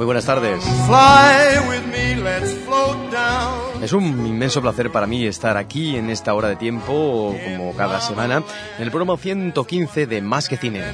[0.00, 0.64] Muy buenas tardes.
[3.82, 8.00] Es un inmenso placer para mí estar aquí en esta hora de tiempo, como cada
[8.00, 8.42] semana,
[8.78, 10.84] en el programa 115 de Más que Cine.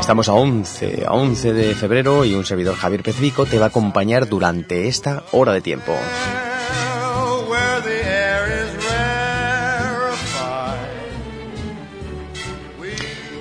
[0.00, 3.68] Estamos a 11, a 11 de febrero y un servidor Javier Pezvico te va a
[3.68, 5.94] acompañar durante esta hora de tiempo.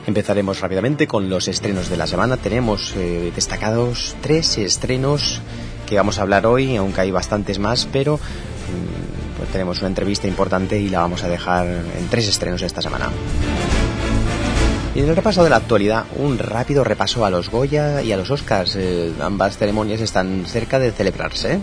[0.07, 2.37] Empezaremos rápidamente con los estrenos de la semana.
[2.37, 5.41] Tenemos eh, destacados tres estrenos
[5.85, 10.25] que vamos a hablar hoy, aunque hay bastantes más, pero mm, pues tenemos una entrevista
[10.25, 13.09] importante y la vamos a dejar en tres estrenos esta semana.
[14.95, 18.17] Y en el repaso de la actualidad, un rápido repaso a los Goya y a
[18.17, 18.77] los Oscars.
[18.77, 21.59] Eh, ambas ceremonias están cerca de celebrarse.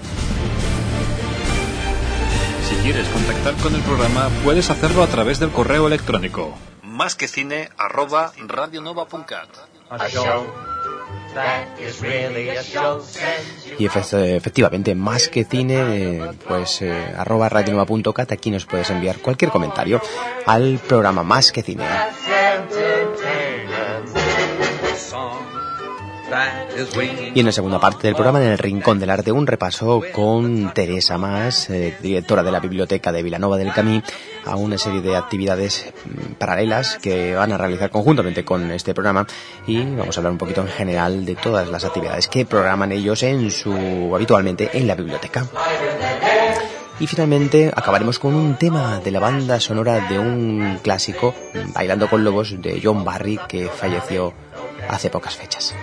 [2.68, 6.54] Si quieres contactar con el programa, puedes hacerlo a través del correo electrónico
[6.94, 9.48] más que cine arroba radionova.cat.
[13.78, 19.50] Y efe- efectivamente, más que cine, pues eh, arroba radionova.cat, aquí nos puedes enviar cualquier
[19.50, 20.00] comentario
[20.46, 21.84] al programa Más que cine.
[27.34, 30.72] Y en la segunda parte del programa, en el Rincón del Arte, un repaso con
[30.74, 34.02] Teresa Más, eh, directora de la Biblioteca de Vilanova del Camí,
[34.44, 39.26] a una serie de actividades mm, paralelas que van a realizar conjuntamente con este programa
[39.66, 43.22] y vamos a hablar un poquito en general de todas las actividades que programan ellos
[43.22, 45.46] en su habitualmente en la biblioteca.
[47.00, 51.34] Y finalmente acabaremos con un tema de la banda sonora de un clásico,
[51.74, 54.32] Bailando con Lobos, de John Barry, que falleció
[54.88, 55.74] hace pocas fechas.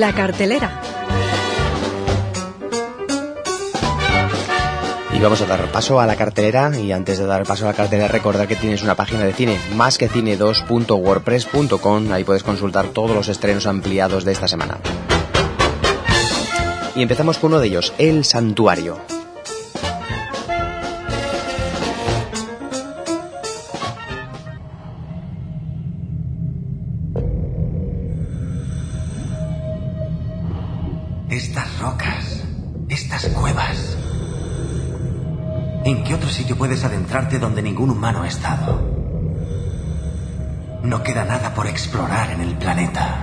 [0.00, 0.91] Like in
[5.22, 8.08] vamos a dar paso a la cartelera y antes de dar paso a la cartelera
[8.08, 13.28] recordar que tienes una página de cine, más que cine2.wordpress.com, ahí puedes consultar todos los
[13.28, 14.78] estrenos ampliados de esta semana.
[16.96, 18.98] Y empezamos con uno de ellos, El Santuario.
[35.92, 38.80] ¿En qué otro sitio puedes adentrarte donde ningún humano ha estado?
[40.82, 43.18] No queda nada por explorar en el planeta.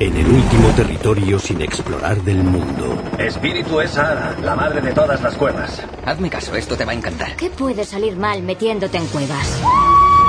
[0.00, 3.00] En el último territorio sin explorar del mundo.
[3.16, 5.80] Espíritu es Sahara, la madre de todas las cuevas.
[6.04, 7.36] Hazme caso, esto te va a encantar.
[7.36, 9.62] ¿Qué puede salir mal metiéndote en cuevas?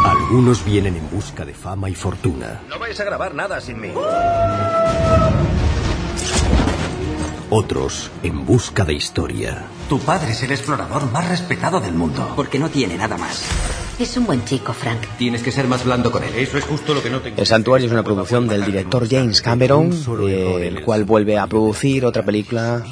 [0.06, 2.62] Algunos vienen en busca de fama y fortuna.
[2.70, 3.92] No vais a grabar nada sin mí.
[7.56, 9.68] Otros en busca de historia.
[9.88, 12.34] Tu padre es el explorador más respetado del mundo.
[12.36, 13.44] Porque no tiene nada más.
[14.00, 15.02] Es un buen chico, Frank.
[15.20, 16.34] Tienes que ser más blando con él.
[16.36, 17.40] Eso es justo lo que no tengo.
[17.40, 19.92] El Santuario es una producción del director James Cameron,
[20.28, 22.84] eh, el cual vuelve a producir otra película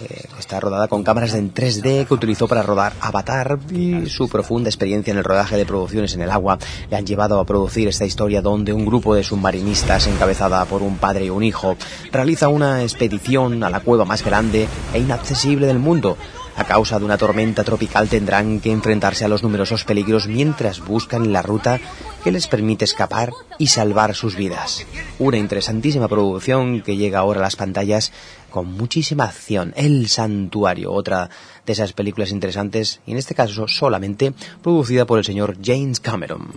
[0.00, 4.70] eh, está rodada con cámaras en 3D que utilizó para rodar Avatar y su profunda
[4.70, 6.58] experiencia en el rodaje de producciones en el agua
[6.88, 10.96] le han llevado a producir esta historia donde un grupo de submarinistas encabezada por un
[10.96, 11.76] padre y un hijo
[12.10, 16.16] realiza una expedición a la cueva más grande e inaccesible del mundo.
[16.58, 21.32] A causa de una tormenta tropical tendrán que enfrentarse a los numerosos peligros mientras buscan
[21.32, 21.78] la ruta
[22.24, 24.84] que les permite escapar y salvar sus vidas.
[25.20, 28.12] Una interesantísima producción que llega ahora a las pantallas
[28.50, 29.72] con muchísima acción.
[29.76, 31.30] El Santuario, otra
[31.66, 36.48] de esas películas interesantes, y en este caso solamente producida por el señor James Cameron.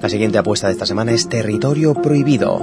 [0.00, 2.60] La siguiente apuesta de esta semana es Territorio Prohibido.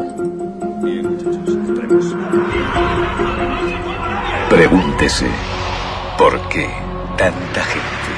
[4.49, 5.27] Pregúntese,
[6.17, 6.69] ¿por qué
[7.17, 8.13] tanta gente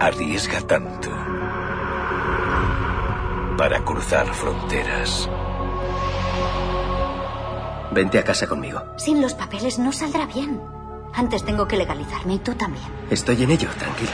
[0.00, 1.17] arriesga tanto
[3.58, 5.28] para cruzar fronteras?
[7.90, 8.80] Vente a casa conmigo.
[8.96, 10.60] Sin los papeles no saldrá bien.
[11.12, 12.86] Antes tengo que legalizarme y tú también.
[13.10, 14.12] Estoy en ello, tranquila.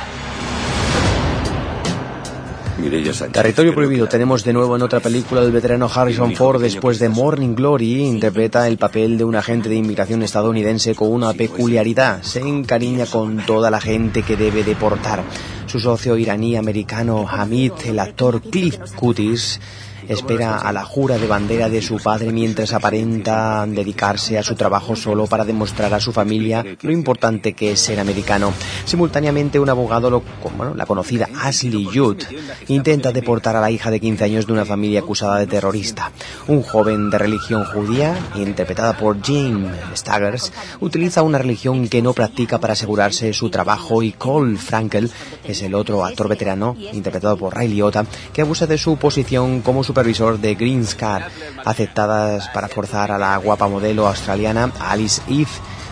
[3.33, 4.07] Territorio Prohibido.
[4.07, 8.69] Tenemos de nuevo en otra película el veterano Harrison Ford después de Morning Glory interpreta
[8.69, 12.23] el papel de un agente de inmigración estadounidense con una peculiaridad.
[12.23, 15.23] Se encariña con toda la gente que debe deportar.
[15.67, 19.61] Su socio iraní americano Hamid, el actor Cliff Cutis,
[20.09, 24.97] espera a la jura de bandera de su padre mientras aparenta dedicarse a su trabajo
[24.97, 28.53] solo para demostrar a su familia lo importante que es ser americano.
[28.85, 30.23] Simultáneamente, un abogado, lo,
[30.57, 32.23] bueno, la conocida Ashley Judd,
[32.69, 36.13] intenta deportar a la hija de 15 años de una familia acusada de terrorista.
[36.49, 42.59] Un joven de religión judía, interpretada por Jane Staggers, utiliza una religión que no practica
[42.59, 45.11] para asegurarse su trabajo y Cole Frankel
[45.45, 49.85] es el otro actor veterano, interpretado por Ray Liotta, que abusa de su posición como
[49.95, 51.31] supervisor de Green Scar,
[51.65, 55.47] aceptadas para forzar a la guapa modelo australiana Alice Eve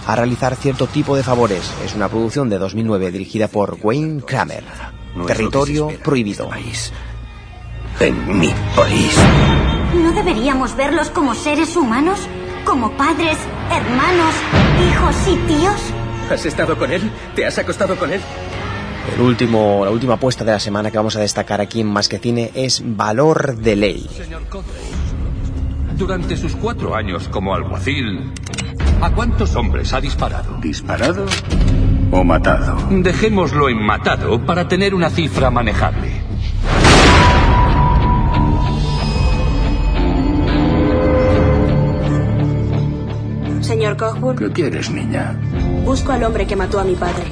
[0.08, 1.72] a realizar cierto tipo de favores.
[1.84, 4.64] Es una producción de 2009 dirigida por Wayne Kramer.
[5.24, 6.50] Territorio prohibido.
[8.00, 9.16] En mi país.
[9.94, 12.18] ¿No deberíamos verlos como seres humanos?
[12.64, 13.38] ¿Como padres,
[13.70, 14.34] hermanos,
[14.90, 15.80] hijos y tíos?
[16.28, 17.08] ¿Has estado con él?
[17.36, 18.20] ¿Te has acostado con él?
[19.14, 22.08] El último, la última apuesta de la semana que vamos a destacar aquí en Más
[22.08, 24.08] que Cine es Valor de Ley.
[25.96, 28.32] Durante sus cuatro años como alguacil,
[29.00, 30.56] ¿a cuántos hombres ha disparado?
[30.60, 31.26] ¿Disparado
[32.10, 32.76] o matado?
[32.90, 36.22] Dejémoslo en matado para tener una cifra manejable.
[43.60, 45.34] Señor Cockburn, ¿Qué quieres, niña?
[45.84, 47.24] busco al hombre que mató a mi padre.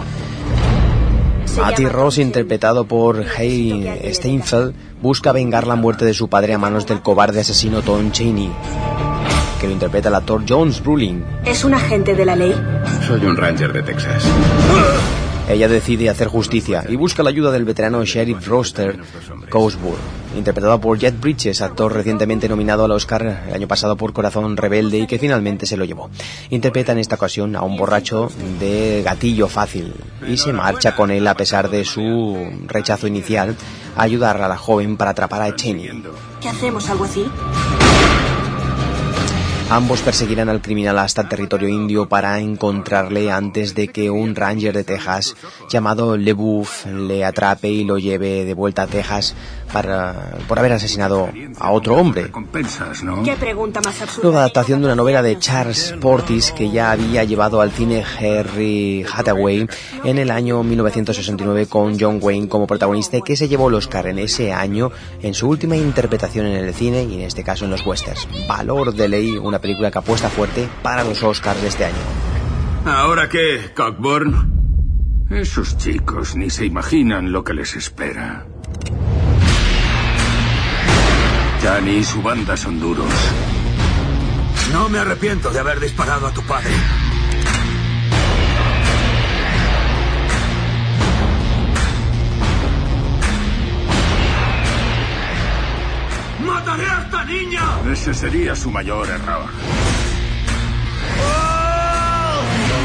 [1.56, 6.86] Matty Ross, interpretado por Hay Steinfeld, busca vengar la muerte de su padre a manos
[6.86, 8.50] del cobarde asesino Tom Cheney,
[9.60, 11.24] que lo interpreta el actor Jones Brolin.
[11.44, 12.54] ¿Es un agente de la ley?
[13.06, 14.24] Soy un ranger de Texas.
[15.50, 19.00] Ella decide hacer justicia y busca la ayuda del veterano sheriff Roster
[19.48, 19.98] Cosburn,
[20.36, 24.98] interpretado por Jet Bridges, actor recientemente nominado al Oscar el año pasado por Corazón Rebelde
[24.98, 26.08] y que finalmente se lo llevó.
[26.50, 28.30] Interpreta en esta ocasión a un borracho
[28.60, 29.92] de gatillo fácil
[30.24, 32.38] y se marcha con él a pesar de su
[32.68, 33.56] rechazo inicial
[33.96, 36.04] a ayudar a la joven para atrapar a Cheney.
[36.40, 37.26] ¿Qué hacemos, alguacil?
[39.70, 44.82] Ambos perseguirán al criminal hasta territorio indio para encontrarle antes de que un ranger de
[44.82, 45.36] Texas
[45.68, 49.36] llamado LeBouf le atrape y lo lleve de vuelta a Texas
[49.72, 51.28] para, por haber asesinado
[51.58, 52.30] a otro hombre.
[53.24, 54.24] ¿Qué pregunta más absurda?
[54.24, 59.04] Nueva adaptación de una novela de Charles Portis que ya había llevado al cine Harry
[59.12, 59.68] Hathaway
[60.04, 64.06] en el año 1969 con John Wayne como protagonista y que se llevó el Oscar
[64.06, 64.90] en ese año
[65.22, 68.28] en su última interpretación en el cine y en este caso en los westerns.
[68.48, 71.96] Valor de ley, una película que apuesta fuerte para los Oscars de este año.
[72.86, 74.60] ¿Ahora qué, Cockburn?
[75.30, 78.46] Esos chicos ni se imaginan lo que les espera.
[81.62, 83.12] Johnny y su banda son duros.
[84.72, 86.70] No me arrepiento de haber disparado a tu padre.
[96.46, 97.62] ¡Mataré a esta niña!
[97.92, 99.50] Ese sería su mayor error.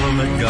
[0.01, 0.41] Government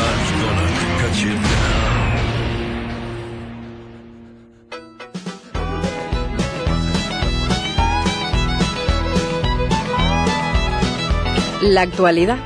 [11.65, 12.37] La actualidad.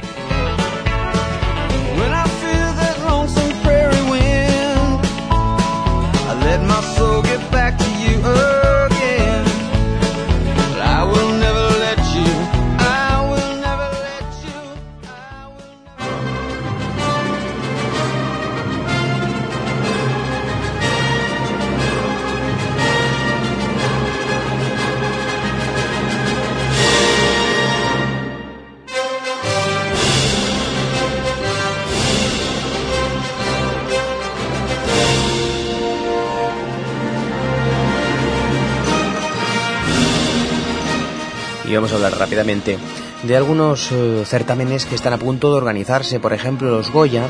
[41.69, 42.79] Y vamos a hablar rápidamente
[43.21, 46.19] de algunos eh, certámenes que están a punto de organizarse.
[46.19, 47.27] Por ejemplo, los Goya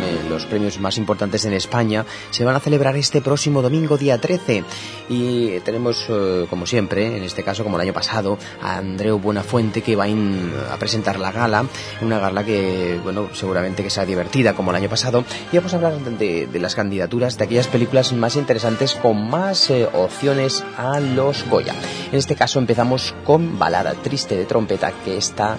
[0.00, 4.18] eh, los premios más importantes en España, se van a celebrar este próximo domingo, día
[4.18, 4.64] 13.
[5.08, 9.82] Y tenemos, eh, como siempre, en este caso, como el año pasado, a Andreu Buenafuente
[9.82, 11.64] que va a presentar la gala,
[12.00, 15.24] una gala que, bueno, seguramente que sea divertida como el año pasado.
[15.52, 19.88] Y vamos a hablar de, las candidaturas de aquellas películas más interesantes con más eh,
[19.92, 21.74] opciones a los Goya.
[22.10, 25.56] En este caso empezamos con Balada Triste de Trompeta, que está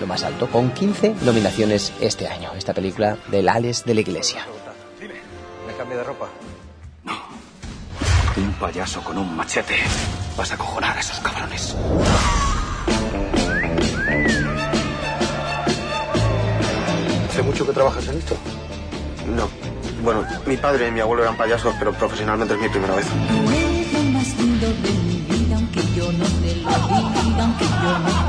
[0.00, 2.50] lo más alto, con 15 nominaciones este año.
[2.56, 4.46] Esta película del Ales de la Iglesia.
[5.00, 5.14] Dime,
[5.66, 6.28] ¿me cambio de ropa?
[7.04, 7.12] No.
[8.36, 9.76] Un payaso con un machete.
[10.36, 11.76] Vas a cojonar a esos cabrones.
[17.28, 18.36] ¿Hace mucho que trabajas en esto?
[19.26, 19.48] No.
[20.02, 23.06] Bueno, mi padre y mi abuelo eran payasos, pero profesionalmente es mi primera vez.
[25.54, 28.19] aunque yo no te lo diga, aunque yo no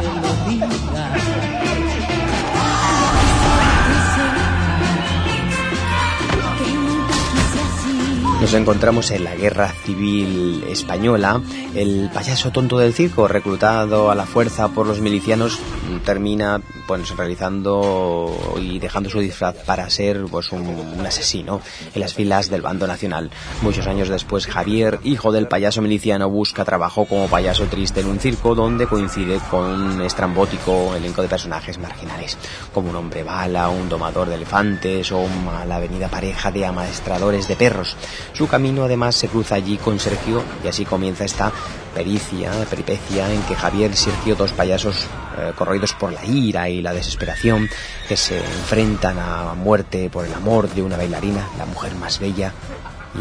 [8.41, 11.39] Nos encontramos en la Guerra Civil Española.
[11.75, 15.60] El payaso tonto del circo, reclutado a la fuerza por los milicianos,
[16.03, 21.62] termina pues, realizando y dejando su disfraz para ser pues, un, asesino
[21.93, 23.29] en las filas del bando nacional.
[23.62, 28.19] Muchos años después, Javier, hijo del payaso miliciano, busca trabajo como payaso triste en un
[28.19, 32.38] circo donde coincide con un estrambótico elenco de personajes marginales,
[32.74, 37.55] como un hombre bala, un domador de elefantes o una avenida pareja de amaestradores de
[37.55, 37.95] perros.
[38.33, 41.51] Su camino además se cruza allí con Sergio y así comienza esta
[41.93, 45.07] pericia, peripecia en que Javier y Sergio, dos payasos
[45.38, 47.69] eh, corroídos por la ira y la desesperación,
[48.07, 52.53] que se enfrentan a muerte por el amor de una bailarina, la mujer más bella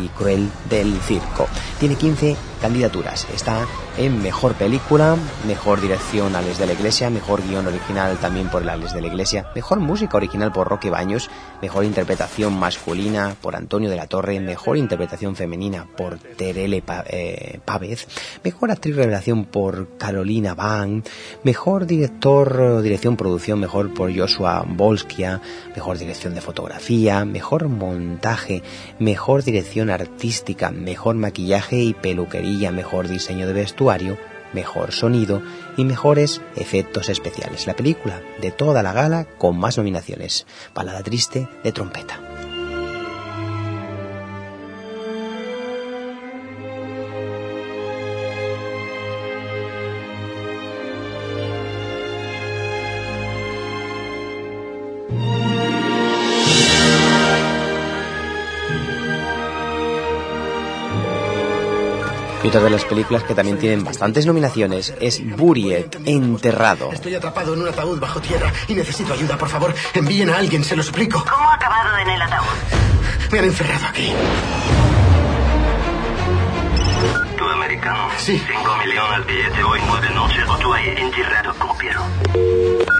[0.00, 1.48] y cruel del circo.
[1.78, 3.26] Tiene 15 candidaturas.
[3.34, 8.62] Está en Mejor Película, Mejor Dirección Ales de la Iglesia, Mejor Guión Original también por
[8.62, 11.30] el Ales de la Iglesia, Mejor Música Original por Roque Baños,
[11.62, 18.06] Mejor Interpretación Masculina por Antonio de la Torre, Mejor Interpretación Femenina por Terele eh, Pávez,
[18.44, 21.02] Mejor Actriz Revelación por Carolina Van,
[21.42, 25.40] Mejor Director, Dirección Producción Mejor por Joshua Bolskia,
[25.74, 28.62] Mejor Dirección de Fotografía, Mejor Montaje,
[28.98, 34.18] Mejor Dirección Artística, Mejor Maquillaje y Peluquería mejor diseño de vestuario,
[34.52, 35.42] mejor sonido
[35.76, 37.66] y mejores efectos especiales.
[37.66, 40.46] La película de toda la gala con más nominaciones.
[40.74, 42.29] Balada triste de trompeta.
[62.50, 66.90] Otra de las películas que también tienen bastantes nominaciones es Buried, Enterrado.
[66.92, 69.72] Estoy atrapado en un ataúd bajo tierra y necesito ayuda, por favor.
[69.94, 71.24] Envíen a alguien, se lo suplico.
[71.30, 72.46] ¿Cómo ha acabado en el ataúd?
[73.30, 74.12] Me han encerrado aquí.
[77.38, 78.08] ¿Tú americano?
[78.18, 78.42] Sí.
[78.44, 82.02] Cinco millones al billete hoy, nueve noches, o tú ahí enterrado como Piero.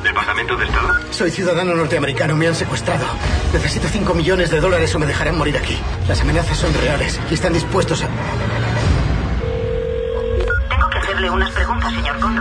[0.04, 0.95] ¿Departamento de Estado?
[1.11, 3.04] Soy ciudadano norteamericano, me han secuestrado.
[3.52, 5.76] Necesito cinco millones de dólares o me dejarán morir aquí.
[6.07, 8.07] Las amenazas son reales y están dispuestos a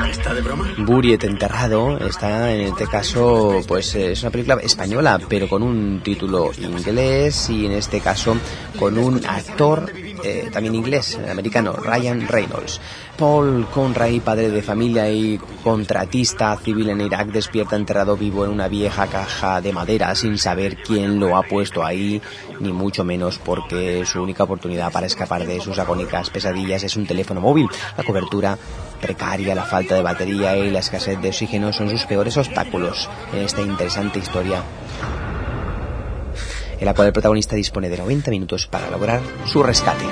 [0.10, 0.68] ¿Está de broma?
[0.80, 6.52] Buriet enterrado está en este caso, pues es una película española, pero con un título
[6.58, 8.36] inglés y en este caso
[8.78, 9.92] con un actor
[10.24, 12.82] eh, también inglés, americano, Ryan Reynolds.
[13.18, 18.68] Paul Conray, padre de familia y contratista civil en Irak, despierta enterrado vivo en una
[18.68, 22.22] vieja caja de madera sin saber quién lo ha puesto ahí,
[22.60, 27.06] ni mucho menos porque su única oportunidad para escapar de sus agónicas pesadillas es un
[27.06, 27.68] teléfono móvil.
[27.98, 28.58] La cobertura
[29.00, 33.40] precaria, la falta de batería y la escasez de oxígeno son sus peores obstáculos en
[33.40, 34.64] esta interesante historia
[36.80, 40.06] en la cual el protagonista dispone de 90 minutos para lograr su rescate.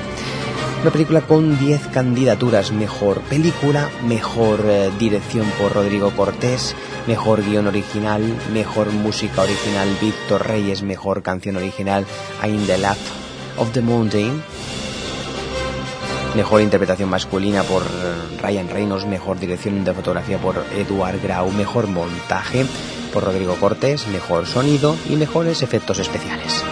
[0.82, 2.72] Una película con 10 candidaturas.
[2.72, 6.76] Mejor película, mejor eh, dirección por Rodrigo Cortés,
[7.08, 8.22] mejor guion original,
[8.54, 12.06] mejor música original Víctor Reyes, mejor canción original
[12.46, 12.98] In the Lap
[13.58, 14.44] of the Mountain,
[16.38, 21.88] mejor interpretación masculina por eh, Ryan Reynolds, mejor dirección de fotografía por Eduard Grau, mejor
[21.88, 22.64] montaje
[23.12, 26.64] por Rodrigo Cortés, mejor sonido y mejores efectos especiales.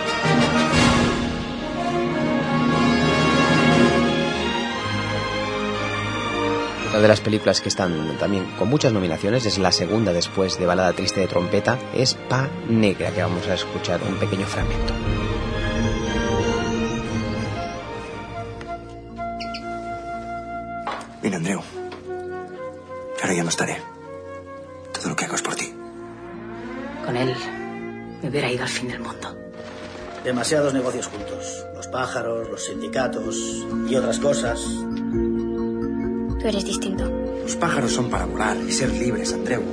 [6.92, 10.68] Una de las películas que están también con muchas nominaciones es la segunda después de
[10.68, 14.94] Balada Triste de Trompeta, es Pa Negra, que vamos a escuchar un pequeño fragmento.
[21.26, 21.60] Mira, Andreu.
[23.20, 23.78] Ahora ya no estaré.
[24.94, 25.74] Todo lo que hago es por ti.
[27.04, 27.34] Con él
[28.22, 29.36] me hubiera ido al fin del mundo.
[30.24, 31.66] Demasiados negocios juntos.
[31.74, 34.60] Los pájaros, los sindicatos y otras cosas.
[36.40, 37.06] Tú eres distinto.
[37.42, 39.64] Los pájaros son para volar y ser libres, Andreu.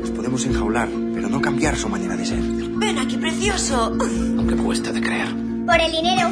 [0.00, 2.40] Los podemos enjaular, pero no cambiar su manera de ser.
[2.40, 3.96] Ven aquí, precioso.
[3.96, 5.45] Aunque cuesta de creer.
[5.66, 6.30] Por el dinero.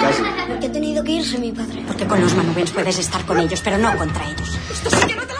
[0.00, 0.22] Casi.
[0.48, 1.82] Porque ha tenido que irse mi padre.
[1.86, 4.58] Porque con los manubens puedes estar con ellos, pero no contra ellos.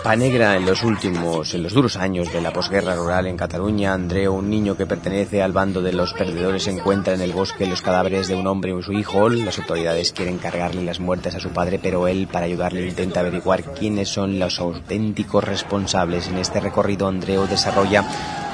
[0.03, 4.35] Panegra en los últimos, en los duros años de la posguerra rural en Cataluña, Andreu,
[4.35, 8.29] un niño que pertenece al bando de los perdedores, encuentra en el bosque los cadáveres
[8.29, 9.29] de un hombre y su hijo.
[9.29, 13.65] Las autoridades quieren cargarle las muertes a su padre, pero él, para ayudarle, intenta averiguar
[13.65, 16.29] quiénes son los auténticos responsables.
[16.29, 18.05] En este recorrido, Andreu desarrolla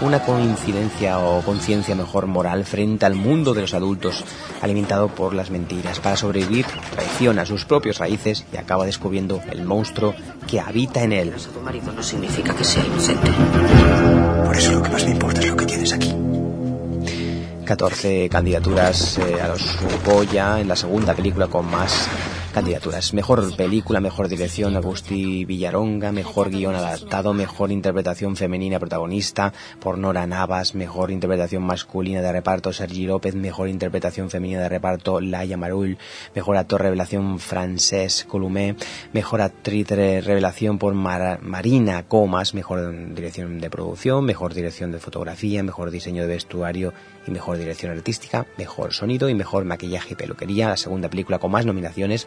[0.02, 4.25] una coincidencia o conciencia mejor moral frente al mundo de los adultos,
[4.61, 6.00] alimentado por las mentiras.
[6.00, 10.14] Para sobrevivir, traiciona sus propias raíces y acaba descubriendo el monstruo
[10.47, 11.32] que habita en él.
[11.35, 13.30] A tu marido no significa que sea inocente.
[14.44, 16.12] Por eso lo que más me importa es lo que tienes aquí.
[17.64, 22.09] 14 candidaturas eh, a los Goya en la segunda película con más
[22.52, 23.14] candidaturas.
[23.14, 30.26] Mejor película, mejor dirección, Agustí Villaronga, mejor guion adaptado, mejor interpretación femenina protagonista por Nora
[30.26, 35.99] Navas, mejor interpretación masculina de reparto Sergi López, mejor interpretación femenina de reparto Laia Marull,
[36.35, 38.76] mejor actor revelación Francesc Colomé,
[39.12, 45.62] mejor actriz revelación por Mar- Marina Comas, mejor dirección de producción, mejor dirección de fotografía,
[45.62, 46.92] mejor diseño de vestuario
[47.26, 51.50] y mejor dirección artística, mejor sonido y mejor maquillaje y peluquería, la segunda película con
[51.50, 52.26] más nominaciones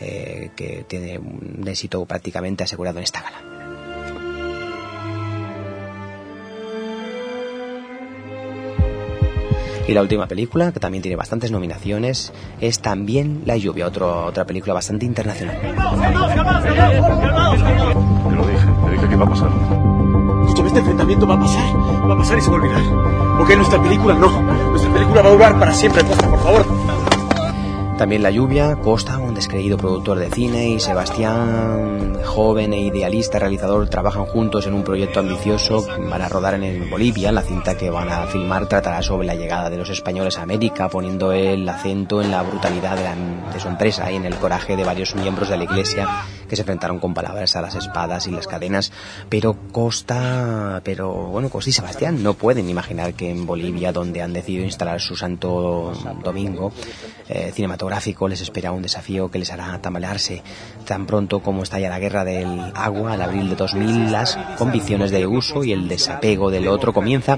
[0.00, 3.38] eh, que tiene un éxito prácticamente asegurado en esta gala.
[9.86, 14.44] Y la última película, que también tiene bastantes nominaciones, es también La lluvia, otro- otra
[14.44, 15.58] película bastante internacional.
[15.60, 15.80] Te lo
[18.46, 19.48] dije, te dije que iba a pasar.
[20.42, 21.62] Escúchame, este enfrentamiento va a pasar.
[22.08, 22.82] Va a pasar y se va a olvidar.
[23.40, 24.42] Ok, nuestra película no.
[24.42, 26.66] Nuestra película va a durar para siempre, Costa, por favor.
[27.98, 33.88] También La Lluvia, Costa, un descreído productor de cine, y Sebastián, joven e idealista realizador,
[33.88, 37.32] trabajan juntos en un proyecto ambicioso para rodar en Bolivia.
[37.32, 40.88] La cinta que van a filmar tratará sobre la llegada de los españoles a América,
[40.88, 44.76] poniendo el acento en la brutalidad de, la- de su empresa y en el coraje
[44.76, 46.08] de varios miembros de la iglesia
[46.48, 48.92] que se enfrentaron con palabras a las espadas y las cadenas.
[49.28, 54.32] Pero Costa, pero bueno, Costa y Sebastián no pueden imaginar que en Bolivia, donde han
[54.32, 55.92] decidido instalar su santo
[56.24, 56.72] domingo
[57.28, 60.42] eh, cinematográfico, les espera un desafío que les hará tambalearse.
[60.86, 65.26] Tan pronto como estalla la guerra del agua, en abril de 2000, las convicciones de
[65.26, 67.36] uso y el desapego del otro comienza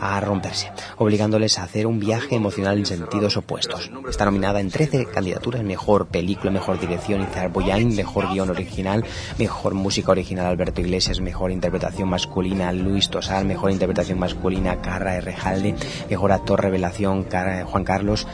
[0.00, 3.90] a romperse, obligándoles a hacer un viaje emocional en sentidos opuestos.
[4.08, 9.04] Está nominada en 13 candidaturas, mejor película, mejor dirección Izar Boyain, mejor guion original,
[9.38, 15.74] mejor música original Alberto Iglesias, mejor interpretación masculina Luis Tosar, mejor interpretación masculina Carra Rejalde,
[16.10, 17.26] mejor actor revelación
[17.64, 18.26] Juan Carlos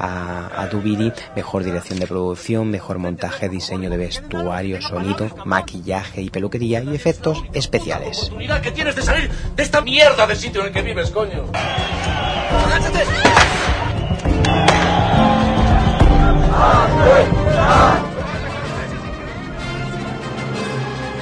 [0.00, 6.82] a, Dubiri, mejor dirección de producción, mejor montaje, diseño de vestuario, sonido, maquillaje y peluquería
[6.82, 8.30] y efectos especiales.
[8.72, 11.44] tienes de salir de esta mierda sitio en el que vives, coño.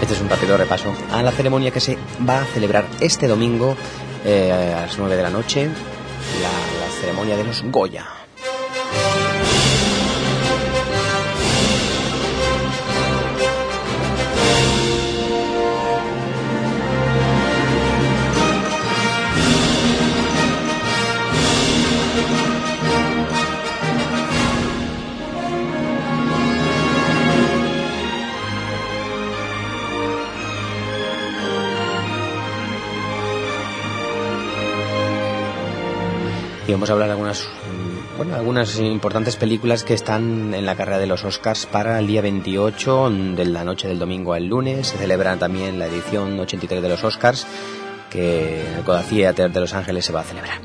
[0.09, 3.77] Este es un rápido repaso a la ceremonia que se va a celebrar este domingo
[4.25, 8.07] eh, a las 9 de la noche, la, la ceremonia de los Goya.
[36.69, 37.49] Y vamos a hablar de algunas
[38.19, 42.21] bueno, algunas importantes películas que están en la carrera de los Oscars para el día
[42.21, 44.89] 28 de la noche del domingo al lunes.
[44.89, 47.47] Se celebra también la edición 83 de los Oscars
[48.11, 50.61] que en el Coda Theater de Los Ángeles se va a celebrar.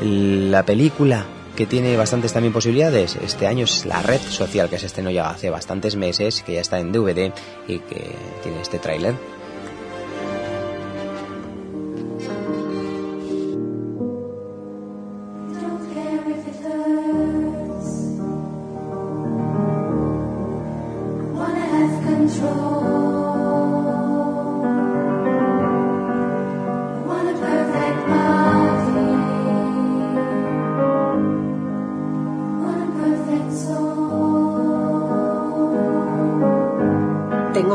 [0.00, 4.86] La película que tiene bastantes también posibilidades este año es La Red Social que se
[4.86, 7.30] estrenó ya hace bastantes meses, que ya está en DVD
[7.68, 9.41] y que tiene este tráiler.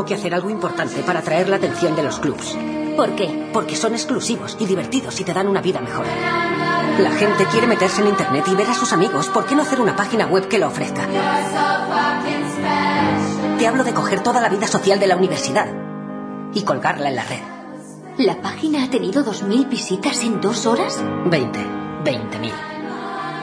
[0.08, 2.56] Que hacer algo importante para atraer la atención de los clubs.
[2.96, 3.50] ¿Por qué?
[3.52, 6.06] Porque son exclusivos y divertidos y te dan una vida mejor.
[6.98, 9.28] La gente quiere meterse en Internet y ver a sus amigos.
[9.28, 11.06] ¿Por qué no hacer una página web que lo ofrezca?
[13.58, 15.68] Te hablo de coger toda la vida social de la universidad
[16.54, 17.42] y colgarla en la red.
[18.16, 21.00] ¿La página ha tenido 2.000 visitas en dos horas?
[21.26, 21.60] 20.
[22.04, 22.67] 20.000.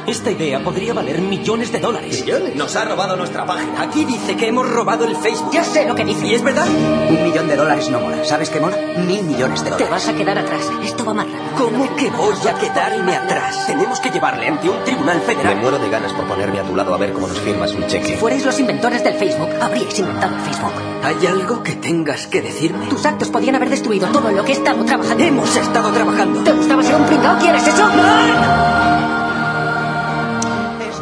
[0.07, 2.21] Esta idea podría valer millones de dólares.
[2.21, 2.55] ¿Millones?
[2.55, 3.81] Nos ha robado nuestra página.
[3.81, 5.51] Aquí dice que hemos robado el Facebook.
[5.51, 6.27] Ya sé lo que dice.
[6.27, 6.67] ¿Y es verdad?
[7.09, 8.23] Un millón de dólares no mola.
[8.23, 8.77] ¿Sabes qué mola?
[9.07, 9.89] Mil millones de Te dólares.
[9.89, 10.61] vas a quedar atrás.
[10.83, 11.37] Esto va rápido.
[11.57, 13.65] ¿Cómo que voy a quedarme atrás?
[13.65, 15.55] Tenemos que llevarle ante un tribunal Me federal.
[15.57, 17.87] muero de ganas por ponerme a tu lado a ver cómo nos firmas un Si
[17.89, 18.17] cheque.
[18.17, 20.73] fuerais los inventores del Facebook, habríais inventado el Facebook.
[21.03, 22.85] ¿Hay algo que tengas que decirme?
[22.87, 25.23] Tus actos podían haber destruido todo lo que he estado trabajando.
[25.23, 26.43] Hemos estado trabajando.
[26.43, 27.39] ¿Te gustaba ser un pringao?
[27.39, 27.89] ¿Quieres eso?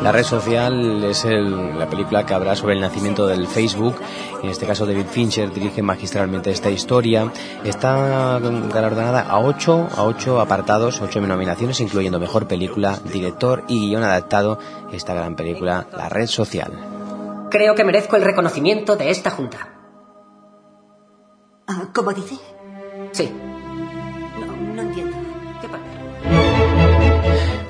[0.04, 3.96] La red social es el- la película que habla sobre el nacimiento del Facebook.
[4.44, 7.32] En este caso, David Fincher dirige magistralmente esta historia.
[7.64, 14.04] Está galardonada a ocho, a ocho apartados, ocho nominaciones, incluyendo mejor película, director y guion
[14.04, 14.60] adaptado.
[14.92, 16.74] Esta gran película, La red social.
[17.50, 19.70] Creo que merezco el reconocimiento de esta junta.
[21.68, 22.36] Ah, ¿Cómo dice?
[23.14, 23.32] Sí.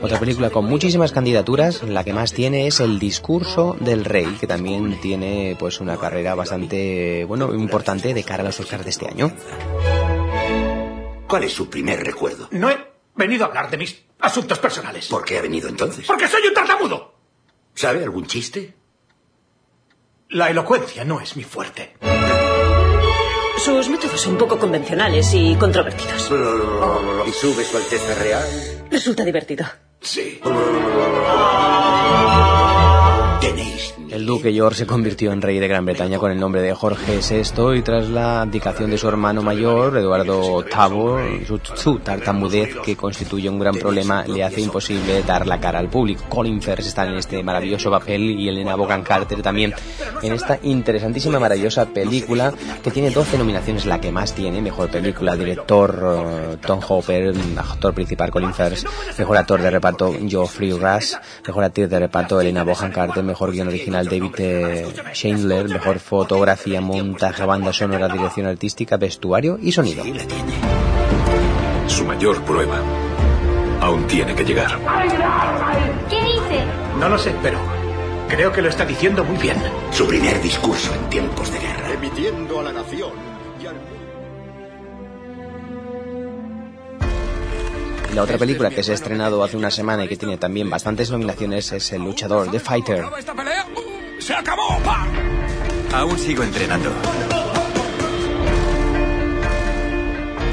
[0.04, 4.48] Otra película con muchísimas candidaturas, la que más tiene es El discurso del rey, que
[4.48, 9.08] también tiene pues una carrera bastante, bueno, importante de cara a los Oscars de este
[9.08, 9.32] año.
[11.26, 12.50] ¿Cuál es su primer recuerdo?
[12.52, 12.78] No he
[13.16, 15.08] venido a hablar de mis asuntos personales.
[15.08, 16.06] ¿Por qué ha venido entonces?
[16.06, 17.14] Porque soy un tartamudo.
[17.74, 18.74] ¿Sabe algún chiste?
[20.28, 21.96] La elocuencia no es mi fuerte.
[23.58, 26.30] Sus métodos son poco convencionales y controvertidos.
[27.26, 28.44] ¿Y sube su Alteza Real?
[28.92, 29.66] Resulta divertido.
[30.04, 30.40] Sí.
[33.40, 33.96] Tenéis.
[34.14, 37.18] El duque George se convirtió en rey de Gran Bretaña con el nombre de Jorge
[37.18, 42.96] VI y tras la abdicación de su hermano mayor, Eduardo VIII, su, su tartamudez, que
[42.96, 46.26] constituye un gran problema, le hace imposible dar la cara al público.
[46.30, 49.74] Colin Firth está en este maravilloso papel y Elena Bogan Carter también
[50.22, 55.36] en esta interesantísima, maravillosa película que tiene 12 nominaciones, la que más tiene, mejor película,
[55.36, 56.20] director
[56.54, 58.86] eh, Tom Hopper, actor principal Colin Firth,
[59.18, 61.16] mejor actor de reparto Geoffrey Rush,
[61.48, 66.82] mejor actriz de reparto Elena Bohan Carter, mejor guion original David eh, Chandler, mejor fotografía,
[66.82, 70.04] montaje, banda sonora, dirección artística, vestuario y sonido.
[71.88, 72.80] Su mayor prueba
[73.82, 74.80] aún tiene que llegar.
[76.10, 76.64] ¿Qué dice?
[77.00, 77.60] No lo sé, pero
[78.30, 79.58] creo que lo está diciendo muy bien.
[79.92, 81.94] Su primer discurso en tiempos de guerra.
[81.94, 83.23] Emitiendo a la nación
[88.14, 91.10] La otra película que se ha estrenado hace una semana y que tiene también bastantes
[91.10, 93.06] nominaciones es El luchador, The Fighter.
[94.20, 94.78] ¡Se acabó!
[95.92, 96.92] Aún sigo entrenando.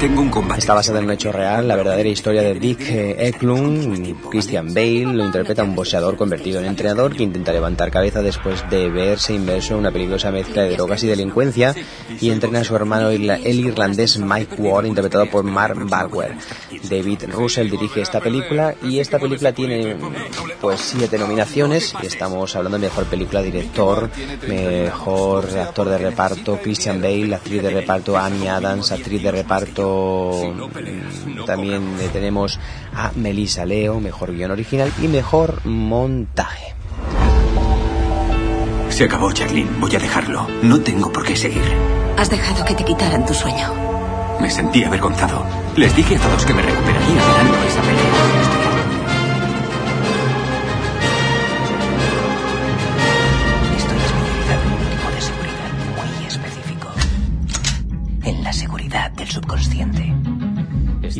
[0.01, 0.61] Tengo un combate.
[0.61, 4.29] Está basada en un hecho real, la verdadera historia de Dick eh, Eklund.
[4.31, 8.89] Christian Bale lo interpreta un boxeador convertido en entrenador que intenta levantar cabeza después de
[8.89, 11.75] verse inmerso en una peligrosa mezcla de drogas y delincuencia
[12.19, 16.35] y entrena a su hermano el irlandés Mike Ward, interpretado por Mark Bagwell.
[16.89, 19.97] David Russell dirige esta película y esta película tiene
[20.59, 24.09] pues siete nominaciones estamos hablando de mejor película, director,
[24.47, 29.90] mejor actor de reparto Christian Bale, actriz de reparto Amy Adams, actriz de reparto
[31.45, 32.59] también tenemos
[32.95, 36.73] a Melissa Leo, mejor guion original y mejor montaje.
[38.89, 39.79] Se acabó, Jacqueline.
[39.79, 40.47] Voy a dejarlo.
[40.61, 41.63] No tengo por qué seguir.
[42.17, 43.73] Has dejado que te quitaran tu sueño.
[44.39, 45.45] Me sentí avergonzado.
[45.75, 48.40] Les dije a todos que me recuperaría ganando esa pelea.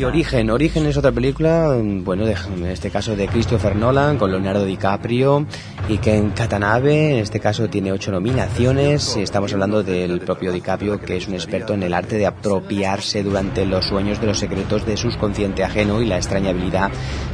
[0.04, 4.64] Origen, Origen es otra película, bueno, de- en este caso de Christopher Nolan, con Leonardo
[4.64, 5.46] DiCaprio
[5.88, 11.16] y Ken Katanabe, en este caso tiene ocho nominaciones, estamos hablando del propio DiCaprio, que
[11.16, 14.96] es un experto en el arte de apropiarse durante los sueños de los secretos de
[14.96, 16.90] su consciente ajeno y la extraña habilidad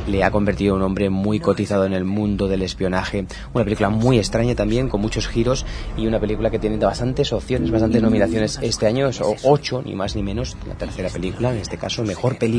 [0.07, 3.27] le ha convertido en un hombre muy cotizado en el mundo del espionaje.
[3.55, 5.65] Una película muy extraña también, con muchos giros,
[5.97, 9.11] y una película que tiene bastantes opciones, bastantes nominaciones este año,
[9.45, 12.58] ocho, ni más ni menos, la tercera película, en este caso, mejor película,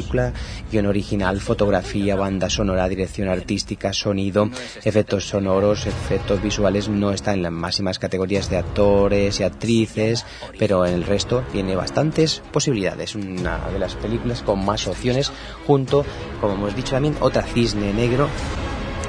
[0.72, 4.50] guion original, fotografía, banda sonora, dirección artística, sonido,
[4.84, 10.26] efectos sonoros, efectos visuales, no está en las máximas categorías de actores y actrices,
[10.58, 13.16] pero en el resto tiene bastantes posibilidades.
[13.16, 15.32] Una de las películas con más opciones,
[15.66, 16.06] junto,
[16.42, 18.30] como hemos dicho también, otra Cisne Negro,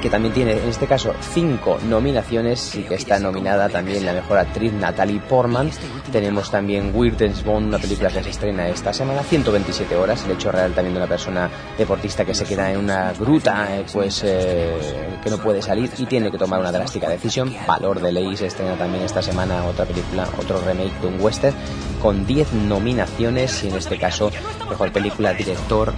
[0.01, 4.39] que también tiene en este caso cinco nominaciones y que está nominada también la mejor
[4.39, 5.71] actriz Natalie Portman.
[6.11, 10.51] Tenemos también Weirdest Bond, una película que se estrena esta semana, 127 horas, el hecho
[10.51, 14.75] real también de una persona deportista que se queda en una gruta, eh, pues eh,
[15.23, 17.53] que no puede salir y tiene que tomar una drástica decisión.
[17.67, 21.55] Valor de ley se estrena también esta semana otra película, otro remake de un western
[22.01, 24.31] con 10 nominaciones y en este caso
[24.67, 25.93] mejor película, director,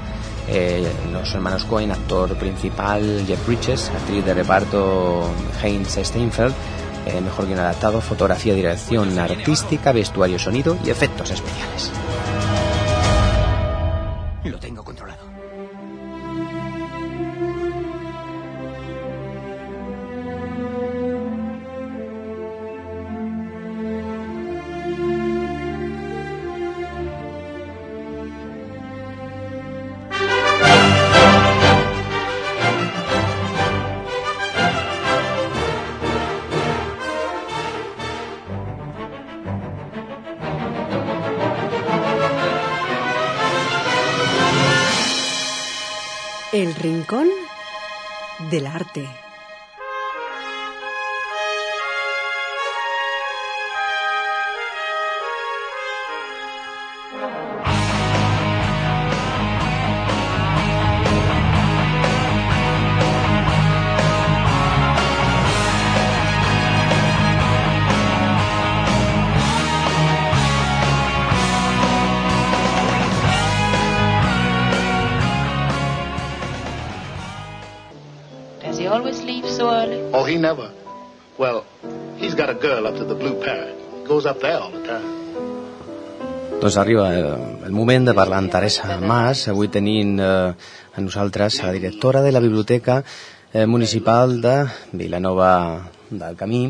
[0.54, 5.30] eh, los hermanos Cohen, actor principal Jeff Bridges, actriz de reparto
[5.62, 6.54] Heinz Steinfeld,
[7.06, 11.92] eh, mejor guion adaptado, fotografía, dirección artística, vestuario, sonido y efectos especiales.
[14.44, 15.12] Lo tengo controlado.
[86.64, 90.54] Doncs arriba el, moment de parlar amb Teresa Mas, avui tenint eh,
[90.96, 93.02] a nosaltres la directora de la Biblioteca
[93.52, 94.56] eh, Municipal de
[94.94, 95.52] Vilanova
[96.10, 96.64] del Camí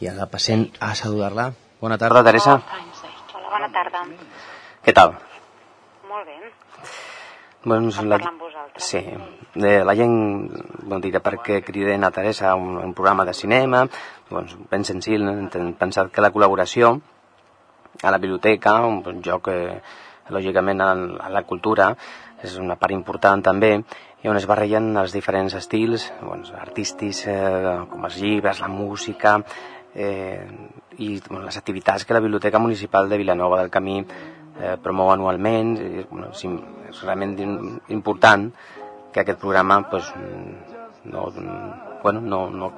[0.00, 1.50] i ara passem a saludar-la.
[1.80, 2.56] Bona tarda, Teresa.
[3.34, 4.06] Hola, bona tarda.
[4.86, 5.16] Què tal?
[6.08, 6.40] Molt bé.
[7.68, 8.53] Doncs la, parlar amb vosaltres.
[8.76, 9.00] Sí,
[9.54, 10.14] de la gent
[10.82, 13.84] bon, dirà perquè criden a Teresa un, un programa de cinema,
[14.30, 16.96] doncs ben senzill, hem pensat que la col·laboració
[18.02, 19.78] a la biblioteca, un, joc eh,
[20.34, 21.92] lògicament a la cultura,
[22.42, 23.76] és una part important també,
[24.24, 29.38] i on es barregen els diferents estils doncs, artístics, eh, com els llibres, la música,
[29.94, 30.44] eh,
[30.98, 34.00] i bueno, les activitats que la Biblioteca Municipal de Vilanova del Camí
[34.60, 35.76] eh, promou anualment.
[35.78, 36.44] I, bueno, és,
[36.90, 38.50] és realment im- important
[39.12, 40.12] que aquest programa pues,
[41.04, 41.28] no,
[42.02, 42.72] bueno, no, no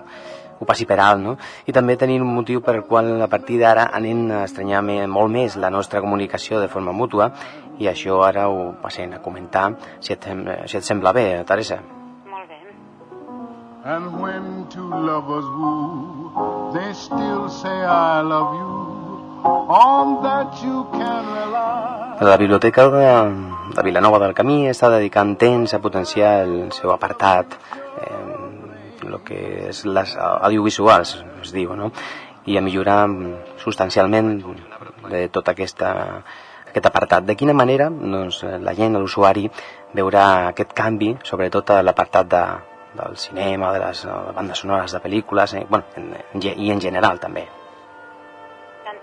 [0.59, 1.35] ho passi per alt, no?
[1.69, 5.29] I també tenir un motiu per el qual a partir d'ara anem a estranyar molt
[5.33, 7.31] més la nostra comunicació de forma mútua
[7.79, 10.25] i això ara ho passem a comentar si et,
[10.65, 11.83] si et sembla bé, Teresa.
[13.85, 19.06] And when two lovers woo, they still say I love you.
[22.21, 23.09] La Biblioteca de,
[23.77, 27.55] de Vilanova del Camí està dedicant temps a potenciar el seu apartat,
[28.03, 31.13] eh, que és les audiovisuals,
[31.45, 31.93] es diu, no?
[32.47, 33.05] i a millorar
[33.63, 34.33] substancialment
[35.11, 35.93] de tot aquesta,
[36.67, 37.27] aquest apartat.
[37.27, 39.47] De quina manera doncs, la gent, l'usuari,
[39.95, 42.43] veurà aquest canvi, sobretot a l'apartat de,
[42.99, 44.03] del cinema, de les
[44.35, 47.47] bandes sonores de pel·lícules, eh, bueno, en, i en general també.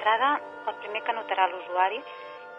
[0.04, 1.96] D'entrada, el primer que notarà l'usuari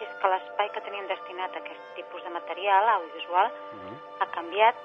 [0.00, 3.50] és que l'espai que tenien destinat a aquest tipus de material audiovisual
[4.24, 4.76] ha canviat,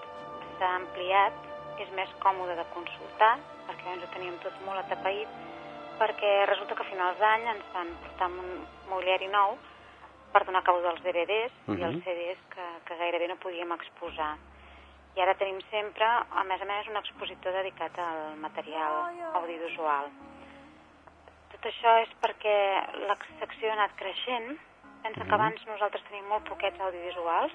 [0.58, 1.38] s'ha ampliat,
[1.80, 3.38] és més còmode de consultar,
[3.70, 5.30] perquè abans ho teníem tot molt atapeït,
[6.02, 9.56] perquè resulta que a finals d'any ens van portar un mobiliari nou
[10.34, 12.04] per donar cabo dels DVDs i els Mhm.
[12.04, 14.36] CDs que, que gairebé no podíem exposar.
[15.16, 20.12] I ara tenim sempre, a més a més, un expositor dedicat al material audiovisual.
[21.60, 22.56] Tot això és perquè
[23.08, 24.54] la secció ha anat creixent.
[25.04, 27.52] Pensa que abans nosaltres tenim molt poquets audiovisuals.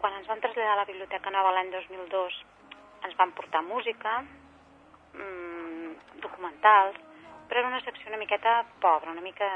[0.00, 2.40] Quan ens van traslladar a la Biblioteca Nova l'any 2002
[3.06, 4.24] ens van portar música,
[5.14, 6.98] mmm, documentals,
[7.48, 9.46] però era una secció una miqueta pobra, una mica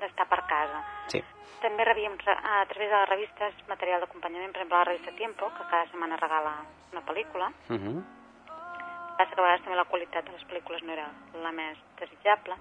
[0.00, 0.82] d'estar per casa.
[1.14, 1.22] Sí.
[1.62, 5.50] També rebíem re- a través de les revistes material d'acompanyament, per exemple la revista Tiempo,
[5.54, 6.56] que cada setmana regala
[6.92, 7.52] una pel·lícula.
[7.70, 8.02] Uh -huh.
[9.18, 11.08] Passa que a vegades també la qualitat de les pel·lícules no era
[11.42, 12.56] la més desitjable.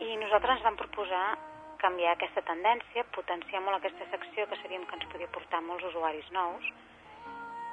[0.00, 1.36] I nosaltres ens vam proposar
[1.82, 6.28] canviar aquesta tendència, potenciar molt aquesta secció que sabíem que ens podia portar molts usuaris
[6.34, 6.68] nous.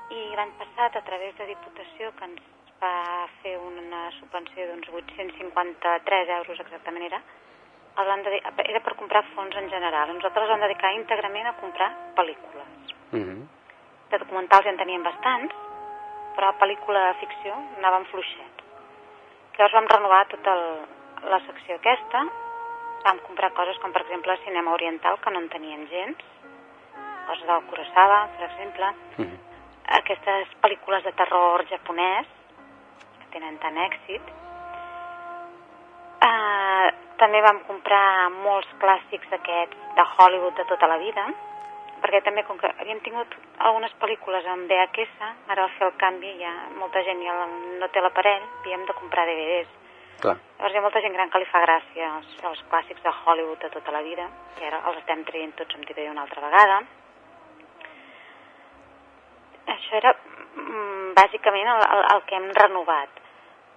[0.10, 2.42] I l'any passat, a través de Diputació, que ens
[2.82, 7.22] va fer una subvenció d'uns 853 euros exactament era,
[8.00, 10.14] el van dedi- era per comprar fons en general.
[10.16, 12.94] Nosaltres els vam dedicar íntegrament a comprar pel·lícules.
[13.12, 13.48] Uh -huh.
[14.10, 15.54] De documentals ja en teníem bastants,
[16.36, 18.64] però pel·lícula de ficció anàvem fluixet.
[19.58, 20.66] Llavors vam renovar tota el,
[21.28, 22.26] la secció aquesta,
[23.04, 26.18] vam comprar coses com per exemple cinema oriental que no en tenien gens,
[27.28, 29.38] coses del Kurosawa, per exemple, Mhm.
[30.00, 32.28] aquestes pel·lícules de terror japonès
[33.20, 34.22] que tenen tant èxit.
[36.20, 41.26] Uh, també vam comprar molts clàssics d'aquests de Hollywood de tota la vida,
[42.02, 43.28] perquè també com que havíem tingut
[43.58, 47.36] algunes pel·lícules en VHS, ara al fer el canvi ja molta gent ja
[47.80, 49.79] no té l'aparell, havíem de comprar DVDs.
[50.20, 50.38] Clar.
[50.60, 53.62] Llavors hi ha molta gent gran que li fa gràcia els, els clàssics de Hollywood
[53.64, 54.26] de tota la vida,
[54.60, 56.82] i ara els estem traient tots en DVD una altra vegada.
[59.76, 63.22] Això era mm, bàsicament el, el, el que hem renovat.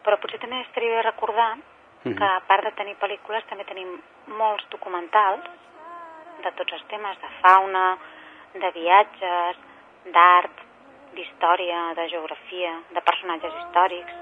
[0.02, 1.52] Però potser també estaria bé recordar
[2.04, 2.16] Mhm.
[2.18, 3.90] que a part de tenir pel·lícules també tenim
[4.26, 5.44] molts documentals
[6.42, 7.96] de tots els temes, de fauna,
[8.54, 9.60] de viatges,
[10.10, 10.64] d'art,
[11.14, 14.12] d'història, de geografia, de personatges històrics,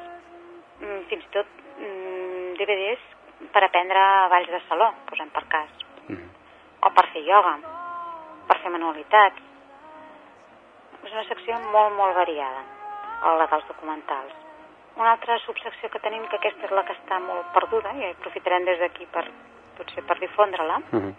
[0.81, 1.47] fins i tot
[1.79, 3.07] mm, DVDs
[3.53, 4.01] per aprendre
[4.33, 5.71] balls de saló, posem per cas,
[6.81, 7.55] o per fer ioga,
[8.49, 9.41] per fer manualitats.
[11.05, 12.63] És una secció molt, molt variada,
[13.39, 14.33] la dels documentals.
[14.97, 18.67] Una altra subsecció que tenim, que aquesta és la que està molt perduda, i aprofitarem
[18.69, 19.25] des d'aquí per,
[19.79, 21.15] potser per difondre-la, Mhm.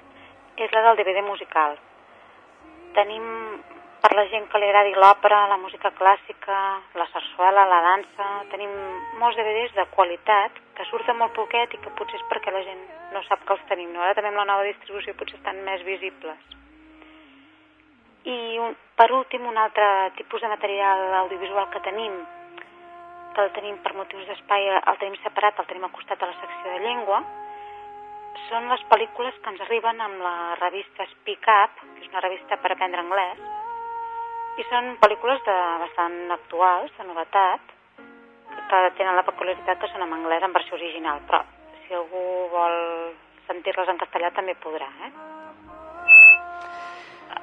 [0.58, 1.78] és la del DVD musical.
[2.94, 3.24] Tenim,
[4.02, 6.58] per la gent que li agradi l'òpera, la música clàssica,
[6.98, 8.72] la sarsuela, la dansa, tenim
[9.22, 12.82] molts DVDs de qualitat que surten molt poquet i que potser és perquè la gent
[13.14, 13.92] no sap que els tenim.
[13.94, 14.02] No?
[14.02, 16.58] Ara també amb la nova distribució potser estan més visibles.
[18.26, 19.86] I un, per últim, un altre
[20.18, 22.18] tipus de material audiovisual que tenim,
[23.36, 26.38] que el tenim per motius d'espai, el tenim separat, el tenim al costat de la
[26.42, 27.22] secció de llengua,
[28.50, 32.58] són les pel·lícules que ens arriben amb la revista Speak Up, que és una revista
[32.62, 33.42] per aprendre anglès,
[34.62, 37.74] i són pel·lícules de bastant actuals, de novetat,
[38.70, 41.42] que tenen la peculiaritat que són en anglès en versió original, però
[41.84, 42.78] si algú vol
[43.48, 45.12] sentir-les en castellà també podrà, eh?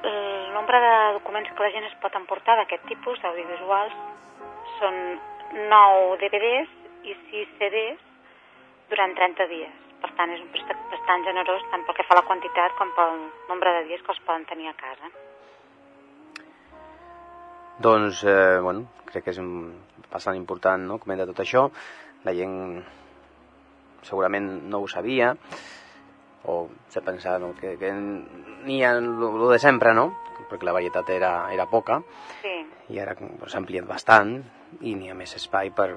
[0.09, 3.97] El nombre de documents que la gent es pot emportar d'aquest tipus d'audiovisuals
[4.77, 4.99] són
[5.73, 6.75] 9 DVDs
[7.09, 8.05] i 6 CDs
[8.93, 9.75] durant 30 dies.
[9.99, 12.93] Per tant, és un préstec bastant generós tant pel que fa a la quantitat com
[12.95, 15.11] pel nombre de dies que els poden tenir a casa.
[17.79, 19.71] Doncs, eh, bueno, crec que és un,
[20.11, 21.67] bastant important, no?, comentar tot això.
[22.25, 22.81] La gent
[24.03, 25.33] segurament no ho sabia,
[26.49, 29.09] o se pensava no, que, que n'hi ha el
[29.51, 30.09] de sempre, no?,
[30.49, 31.99] perquè la varietat era, era poca,
[32.41, 32.55] Sí.
[32.89, 34.39] i ara s'ha ampliat bastant,
[34.81, 35.91] i n'hi ha més espai per,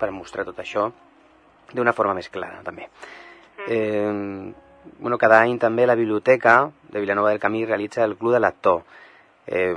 [0.00, 0.88] per mostrar tot això
[1.72, 2.88] d'una forma més clara, també.
[3.68, 4.52] Eh,
[4.98, 8.82] bueno, cada any també la biblioteca de Vilanova del Camí realitza el Club de Lector,
[9.46, 9.76] eh,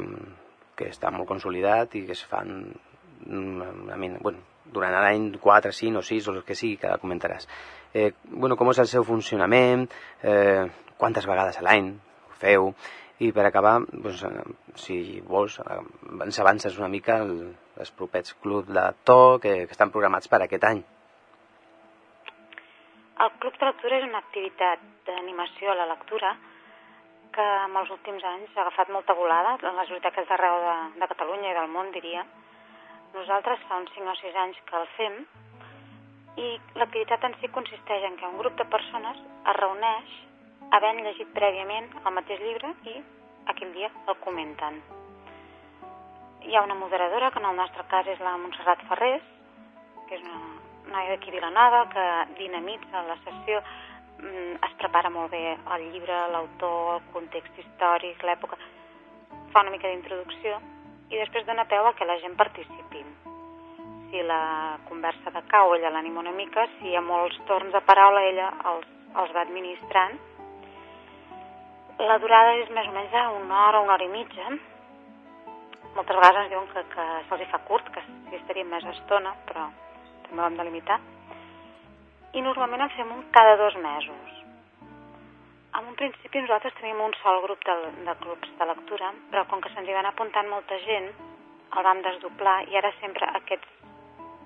[0.78, 2.56] que està molt consolidat i que es fan
[3.26, 4.42] mm, a mi, bueno,
[4.74, 7.48] durant l'any 4, 5 o 6 o el que sigui, que comentaràs.
[7.94, 9.86] Eh, bueno, com és el seu funcionament,
[10.24, 10.66] eh,
[10.98, 12.72] quantes vegades a l'any ho feu,
[13.24, 15.80] i per acabar, doncs, eh, si vols, eh,
[16.26, 20.42] ens avances una mica el, els propers clubs de to que, que estan programats per
[20.42, 20.82] aquest any.
[23.24, 26.34] El Club de Lectura és una activitat d'animació a la lectura
[27.36, 31.10] que en els últims anys ha agafat molta volada en les biblioteques d'arreu de, de
[31.14, 32.26] Catalunya i del món, diria.
[33.14, 35.18] Nosaltres fa uns 5 o 6 anys que el fem
[36.44, 36.48] i
[36.80, 40.16] l'activitat en si consisteix en que un grup de persones es reuneix
[40.74, 42.98] havent llegit prèviament el mateix llibre i
[43.54, 44.82] aquell dia el comenten.
[46.44, 49.24] Hi ha una moderadora, que en el nostre cas és la Montserrat Ferrés,
[50.10, 50.42] que és una
[50.92, 52.06] noia d'aquí Vilanova, que
[52.40, 53.62] dinamitza la sessió,
[54.24, 55.42] es prepara molt bé
[55.76, 58.58] el llibre, l'autor, el context històric, l'època,
[59.54, 60.60] fa una mica d'introducció
[61.12, 63.04] i després dona peu a que la gent participi.
[64.10, 68.24] Si la conversa decau, ella l'anima una mica, si hi ha molts torns de paraula,
[68.30, 68.88] ella els,
[69.22, 70.20] els va administrant.
[72.02, 74.54] La durada és més o menys una hora, una hora i mitja.
[75.94, 79.68] Moltes vegades ens diuen que, que se'ls fa curt, que sí estaria més estona, però
[80.28, 81.00] també ho hem de limitar.
[82.34, 84.30] I normalment en fem un cada dos mesos.
[85.78, 87.76] En un principi nosaltres teníem un sol grup de,
[88.08, 91.12] de clubs de lectura, però com que se'ns hi van apuntant molta gent,
[91.78, 93.68] el vam desdoblar i ara sempre aquest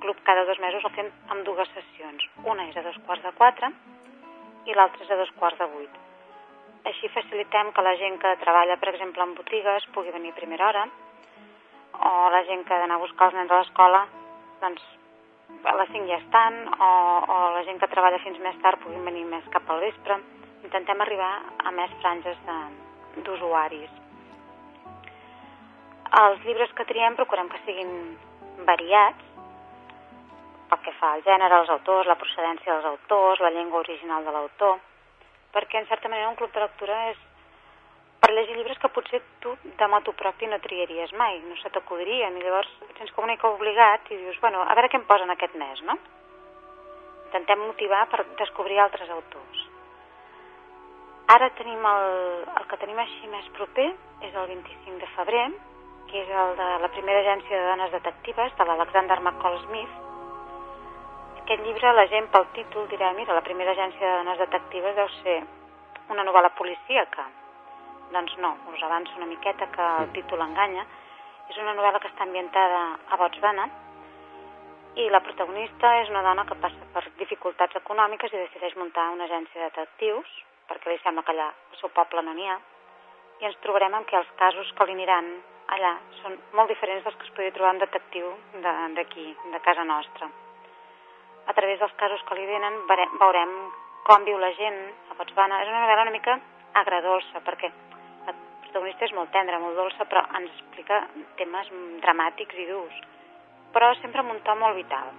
[0.04, 2.28] club cada dos mesos el fem amb dues sessions.
[2.44, 3.72] Una és a dos quarts de quatre
[4.68, 5.98] i l'altra és a dos quarts de vuit.
[6.92, 10.68] Així facilitem que la gent que treballa, per exemple, en botigues pugui venir a primera
[10.70, 10.86] hora
[11.98, 14.06] o la gent que ha d'anar a buscar els nens a l'escola
[14.62, 14.84] doncs
[15.64, 16.90] a les 5 ja estan o,
[17.34, 20.20] o la gent que treballa fins més tard puguin venir més cap al vespre.
[20.64, 21.32] Intentem arribar
[21.64, 22.38] a més franges
[23.24, 23.94] d'usuaris.
[26.22, 27.92] Els llibres que triem procurem que siguin
[28.68, 29.24] variats
[30.68, 34.34] pel que fa al gènere, els autors, la procedència dels autors, la llengua original de
[34.36, 34.80] l'autor,
[35.56, 37.27] perquè en certa manera un club de lectura és
[38.28, 42.34] per llegir llibres que potser tu de moto propi no triaries mai, no se t'acudirien,
[42.36, 45.06] i llavors et sents com una mica obligat i dius, bueno, a veure què em
[45.08, 45.96] posen aquest mes, no?
[47.30, 49.64] Intentem motivar per descobrir altres autors.
[51.38, 52.10] Ara tenim el,
[52.52, 53.88] el que tenim així més proper,
[54.20, 55.48] és el 25 de febrer,
[56.12, 59.98] que és el de la primera agència de dones detectives, de l'Alexander McCall Smith.
[61.46, 65.12] Aquest llibre, la gent pel títol dirà, mira, la primera agència de dones detectives deu
[65.24, 65.42] ser
[66.12, 67.32] una novel·la policíaca.
[68.14, 70.86] Doncs no, us avanço una miqueta que el títol enganya.
[71.50, 72.80] És una novel·la que està ambientada
[73.10, 73.68] a Botswana
[74.98, 79.28] i la protagonista és una dona que passa per dificultats econòmiques i decideix muntar una
[79.30, 80.32] agència de detectius
[80.68, 82.58] perquè li sembla que allà al seu poble no n'hi ha
[83.40, 85.30] i ens trobarem amb que els casos que li aniran
[85.76, 88.32] allà són molt diferents dels que es podria trobar un detectiu
[88.64, 90.30] d'aquí, de, de casa nostra.
[91.48, 93.54] A través dels casos que li venen veurem
[94.08, 94.80] com viu la gent
[95.12, 95.62] a Botswana.
[95.62, 96.40] És una novel·la una mica
[96.82, 97.70] agradolça, perquè
[98.78, 101.00] protagonista és molt tendra, molt dolça, però ens explica
[101.40, 101.70] temes
[102.04, 102.98] dramàtics i durs,
[103.74, 105.10] però sempre amb un to molt vital.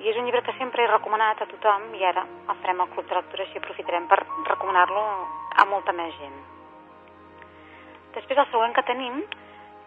[0.00, 2.90] I és un llibre que sempre he recomanat a tothom i ara el farem al
[2.90, 5.04] Club de Lectura, així aprofitarem per recomanar-lo
[5.54, 6.38] a molta més gent.
[8.16, 9.22] Després el següent que tenim,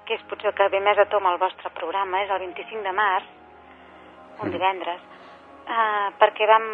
[0.07, 2.95] que és potser que ve més a tom al vostre programa, és el 25 de
[2.95, 3.27] març,
[4.39, 5.03] un divendres,
[5.67, 6.65] eh, perquè vam,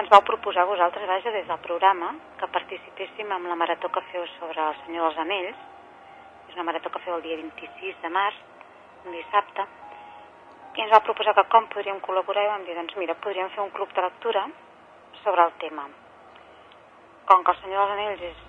[0.00, 4.02] ens vau proposar a vosaltres, vaja, des del programa, que participéssim en la marató que
[4.12, 5.56] feu sobre el Senyor dels Anells.
[6.48, 8.36] És una marató que feu el dia 26 de març,
[9.04, 9.66] un dissabte,
[10.76, 13.62] i ens va proposar que com podríem col·laborar i vam dir, doncs mira, podríem fer
[13.62, 14.46] un club de lectura
[15.22, 15.86] sobre el tema.
[17.26, 18.42] Com que el Senyor dels Anells és,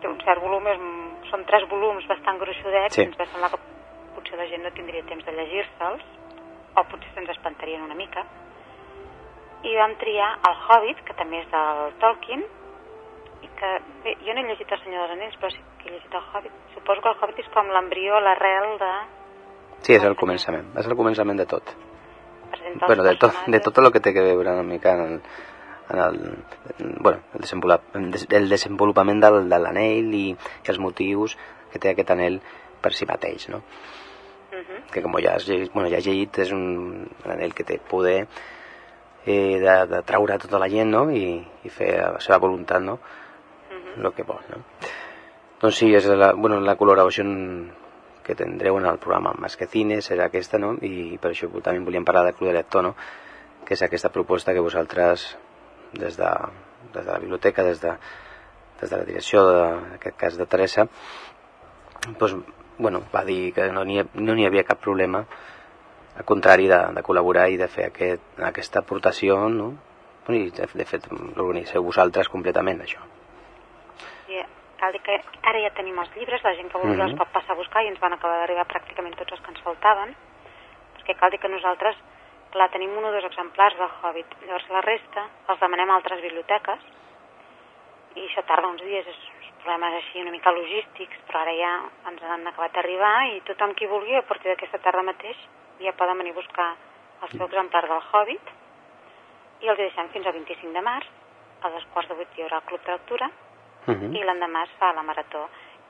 [0.00, 0.80] té un cert volum, és,
[1.30, 3.02] són tres volums bastant gruixudets, Sí.
[3.02, 3.60] ens va semblar que
[4.16, 6.02] potser la gent no tindria temps de llegir-se'ls,
[6.80, 8.24] o potser se'ns espantarien una mica,
[9.66, 12.44] i vam triar el Hobbit, que també és del Tolkien,
[13.42, 13.72] i que,
[14.04, 16.24] bé, jo no he llegit el Senyor dels Anells, però sí que he llegit el
[16.30, 16.54] Hobbit.
[16.76, 18.94] Suposo que el Hobbit és com l'embrió, l'arrel de...
[19.82, 21.74] Sí, és el començament, és el començament de tot.
[22.86, 25.20] Bueno, de tot, de tot el que té que veure una mica en el,
[25.90, 26.18] en el,
[26.78, 31.36] en, bueno, el, desenvolup, el desenvolupament del, de l'anell i, i els motius
[31.72, 32.40] que té aquest anell
[32.82, 33.62] per si mateix, no?
[34.52, 34.84] Mhm.
[34.92, 38.26] que com ja has llegit, bueno, ja has llegit és un, anell que té poder
[39.26, 41.10] eh, de, de traure tota la gent no?
[41.10, 42.98] I, i fer la seva voluntat no?
[43.98, 44.62] el que vol no?
[45.60, 47.26] doncs sí, és la, bueno, la col·laboració
[48.24, 50.74] que tindreu en el programa Más que Cine serà aquesta no?
[50.80, 52.94] i per això també volíem parlar del Club de Lector no?
[53.64, 55.34] que és aquesta proposta que vosaltres
[55.92, 56.30] des de,
[56.94, 57.96] des de la biblioteca des de,
[58.80, 60.88] des de la direcció de, en aquest cas de Teresa
[62.08, 62.36] doncs,
[62.78, 65.24] bueno, va dir que no n'hi no n'hi havia cap problema
[66.18, 69.72] al contrari de, de col·laborar i de fer aquest, aquesta aportació no?
[70.28, 73.00] i de, de fet l'organitzeu vosaltres completament això
[74.26, 74.36] Sí,
[74.78, 75.14] cal dir que
[75.48, 77.06] ara ja tenim els llibres, la gent que vulgui Mhm.
[77.08, 79.62] els pot passar a buscar i ens van acabar d'arribar pràcticament tots els que ens
[79.64, 80.14] faltaven,
[80.98, 81.96] perquè cal dir que nosaltres,
[82.52, 86.20] clar, tenim un o dos exemplars del Hobbit, llavors la resta els demanem a altres
[86.20, 86.78] biblioteques
[88.16, 89.18] i això tarda uns dies, és
[89.62, 91.72] problemes així una mica logístics, però ara ja
[92.10, 95.36] ens han acabat d'arribar i tothom qui vulgui a partir d'aquesta tarda mateix
[95.80, 96.68] ja poden venir a buscar
[97.22, 98.50] el seu exemplar del Hobbit
[99.60, 101.06] i els deixem fins al 25 de març,
[101.62, 103.30] a dos quarts de vuit hi haurà el club de lectura
[103.88, 104.14] Mhm.
[104.16, 105.48] i l'endemà es fa la marató.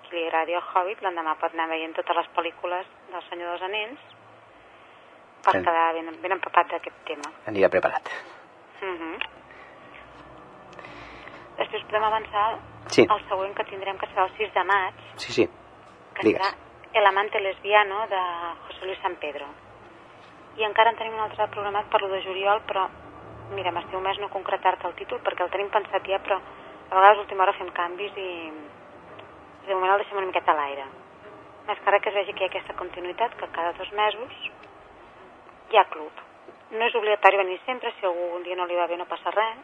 [0.08, 3.62] Qui li agradi el Hobbit, l'endemà pot anar veient totes les pel·lícules del Senyor dels
[3.62, 3.98] Anells
[5.44, 7.32] per quedar ben, ben empapat d'aquest tema.
[7.46, 8.08] anirà preparat
[8.80, 9.18] Mhm.
[11.58, 13.04] Després podem avançar Sí.
[13.10, 15.46] al següent que tindrem, que serà el 6 de maig, sí, sí,
[16.14, 16.54] que digues serà
[16.94, 18.20] El amante lesbiano de
[18.66, 19.44] José Luis San Pedro.
[20.56, 22.88] I encara en tenim un altre programat per lo de juliol, però
[23.52, 27.18] mira, m'estiu més no concretar-te el títol perquè el tenim pensat ja, però a vegades
[27.18, 28.30] a última hora fem canvis i
[29.66, 30.86] de moment el deixem una miqueta a l'aire.
[31.68, 34.32] Més que que es vegi que hi ha aquesta continuïtat, que cada dos mesos
[35.70, 36.12] hi ha club.
[36.70, 39.30] No és obligatori venir sempre, si algú un dia no li va bé no passa
[39.30, 39.58] res,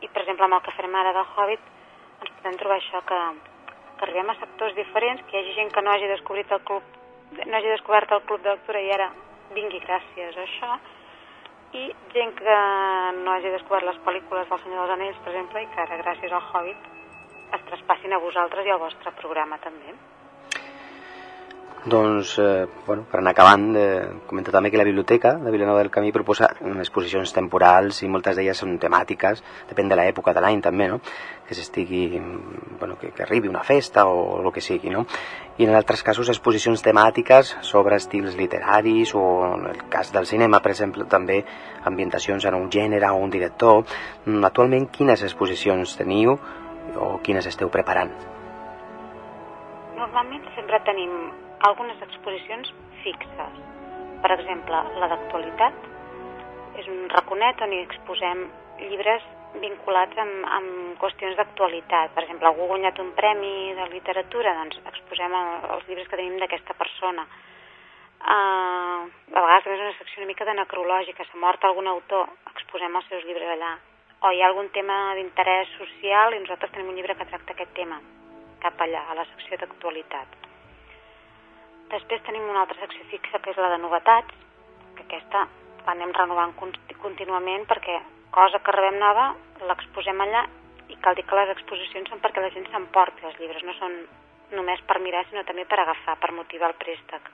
[0.00, 1.68] i per exemple amb el que farem ara del Hobbit
[2.20, 3.18] ens podem trobar això que,
[3.96, 6.96] que arribem a sectors diferents, que hi hagi gent que no hagi descobrit el club,
[7.40, 9.10] no hagi descobert el club de lectura i ara
[9.56, 10.78] vingui gràcies a això,
[11.80, 11.84] i
[12.14, 12.56] gent que
[13.22, 16.32] no hagi descobert les pel·lícules del Senyor dels Anells, per exemple, i que ara gràcies
[16.32, 16.88] al Hobbit
[17.58, 19.94] es traspassin a vosaltres i al vostre programa també.
[21.84, 25.90] Doncs, eh, bueno, per anar acabant, eh, comentar també que la biblioteca de Vilanova del
[25.90, 30.88] Camí proposa exposicions temporals i moltes d'elles són temàtiques, depèn de l'època de l'any també,
[30.88, 31.00] no?
[31.48, 32.20] Que s'estigui,
[32.78, 35.06] bueno, que, que arribi una festa o el que sigui, no?
[35.60, 40.60] i en altres casos exposicions temàtiques sobre estils literaris o en el cas del cinema,
[40.60, 41.42] per exemple, també
[41.84, 43.84] ambientacions en un gènere o un director.
[44.24, 46.38] Mm, Actualment, quines exposicions teniu
[46.96, 48.12] o quines esteu preparant?
[50.00, 51.12] Normalment sempre tenim
[51.68, 53.60] algunes exposicions fixes.
[54.20, 55.86] Per exemple, la d'actualitat
[56.80, 58.46] és un raconet on hi exposem
[58.88, 59.24] llibres
[59.60, 62.14] vinculats amb, amb qüestions d'actualitat.
[62.14, 66.20] Per exemple, algú ha guanyat un premi de literatura, doncs exposem el, els llibres que
[66.20, 67.26] tenim d'aquesta persona.
[68.20, 72.28] Uh, a vegades també és una secció una mica de necrològica, s'ha mort algun autor,
[72.52, 73.72] exposem els seus llibres allà.
[74.28, 77.72] O hi ha algun tema d'interès social i nosaltres tenim un llibre que tracta aquest
[77.74, 77.98] tema,
[78.60, 80.49] cap allà, a la secció d'actualitat.
[81.90, 84.34] Després tenim una altra secció fixa que és la de novetats,
[84.96, 85.46] que aquesta
[85.86, 86.52] l'anem renovant
[87.02, 87.96] contínuament perquè
[88.30, 89.30] cosa que rebem nova
[89.66, 90.44] l'exposem allà
[90.90, 93.96] i cal dir que les exposicions són perquè la gent s'emporti els llibres, no són
[94.58, 97.30] només per mirar sinó també per agafar, per motivar el préstec.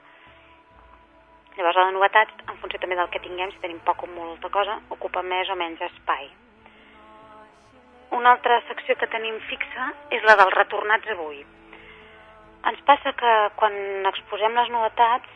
[1.57, 4.49] Llavors la de novetats, en funció també del que tinguem, si tenim poc o molta
[4.53, 6.29] cosa, ocupa més o menys espai.
[8.17, 11.41] Una altra secció que tenim fixa és la dels retornats avui.
[12.65, 13.75] Ens passa que quan
[14.09, 15.35] exposem les novetats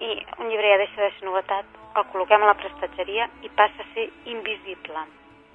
[0.00, 1.66] i un llibre ja deixa de ser novetat,
[1.98, 5.02] el col·loquem a la prestatgeria i passa a ser invisible.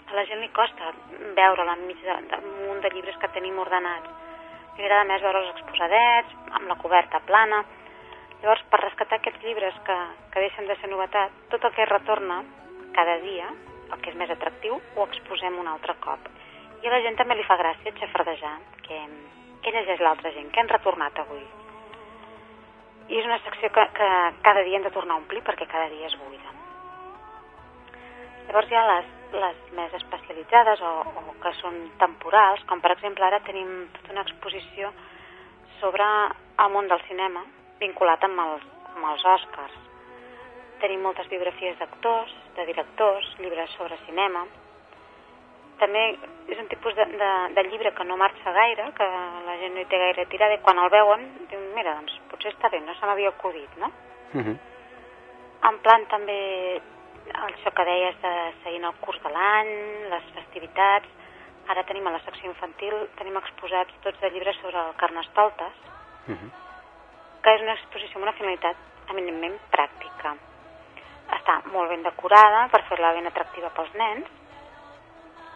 [0.05, 0.91] A la gent li costa
[1.37, 4.11] veure'l enmig d'un munt de llibres que tenim ordenats.
[4.77, 7.63] Li agrada més veure els exposadets, amb la coberta plana.
[8.41, 9.95] Llavors, per rescatar aquests llibres que,
[10.33, 12.43] que deixen de ser novetat, tot el que retorna
[12.93, 13.47] cada dia,
[13.89, 16.29] el que és més atractiu, ho exposem un altre cop.
[16.83, 18.53] I a la gent també li fa gràcia xafardejar,
[18.85, 18.99] que,
[19.65, 21.41] què llegeix l'altra gent, què han retornat avui.
[23.09, 24.09] I és una secció que, que
[24.45, 26.53] cada dia hem de tornar a omplir perquè cada dia es buida.
[28.45, 29.09] Llavors hi ha les,
[29.41, 30.93] les més especialitzades o,
[31.25, 34.93] o que són temporals, com per exemple ara tenim tota una exposició
[35.79, 37.41] sobre el món del cinema
[37.81, 39.81] vinculat amb els, amb els Oscars.
[40.83, 44.45] Tenim moltes biografies d'actors, de directors, llibres sobre cinema.
[45.79, 46.03] També
[46.47, 49.05] és un tipus de, de, de llibre que no marxa gaire, que
[49.47, 52.53] la gent no hi té gaire tirada i quan el veuen diuen, mira, doncs potser
[52.53, 53.91] està bé, no se m'havia acudit, no?
[54.33, 54.57] Uh -huh.
[55.69, 56.81] En plan també
[57.33, 59.73] això que deies de seguint el curs de l'any,
[60.09, 61.07] les festivitats.
[61.67, 65.73] Ara tenim a la secció infantil, tenim exposats tots de llibres sobre el Carnestoltes,
[66.27, 66.51] Uh -huh.
[67.43, 68.75] que és una exposició amb una finalitat
[69.09, 70.35] eminentment pràctica.
[71.29, 74.27] Està molt ben decorada per fer-la ben atractiva pels nens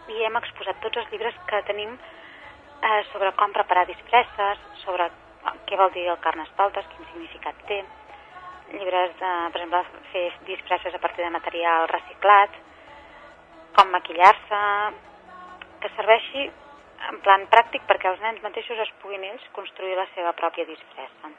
[0.10, 5.10] i hem exposat tots els llibres que tenim eh, sobre com preparar disfresses, sobre
[5.68, 7.84] què vol dir el Carnestoltes, quin significat té,
[8.74, 12.58] llibres, de, per exemple, fer disfresses a partir de material reciclat,
[13.78, 14.64] com maquillar-se,
[15.80, 16.50] que serveixi
[17.10, 21.32] en plan pràctic perquè els nens mateixos es puguin ells construir la seva pròpia disfressa.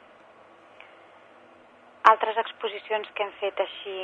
[2.11, 3.97] Altres exposicions que hem fet així,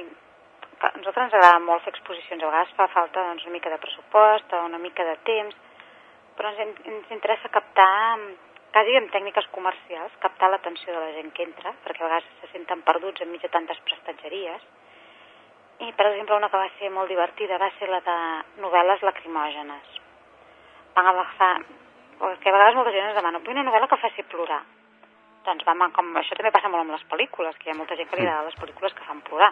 [0.80, 3.80] a nosaltres ens agrada molt fer exposicions, a vegades fa falta doncs, una mica de
[3.82, 5.55] pressupost o una mica de temps,
[6.38, 7.93] però ens, ens interessa captar
[8.78, 12.49] quasi amb tècniques comercials, captar l'atenció de la gent que entra, perquè a vegades se
[12.51, 14.67] senten perduts enmig de tantes prestatgeries.
[15.82, 18.17] I, per exemple, una que va ser molt divertida va ser la de
[18.61, 19.99] novel·les lacrimògenes.
[20.97, 21.53] Van agafar...
[22.17, 24.63] Perquè a vegades molta gent ens demana, vull una novel·la que faci plorar.
[25.45, 28.09] Doncs vam, com això també passa molt amb les pel·lícules, que hi ha molta gent
[28.09, 29.51] que li agrada les pel·lícules que fan plorar.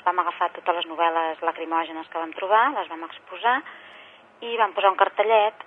[0.00, 3.58] Doncs vam agafar totes les novel·les lacrimògenes que vam trobar, les vam exposar
[4.40, 5.66] i vam posar un cartellet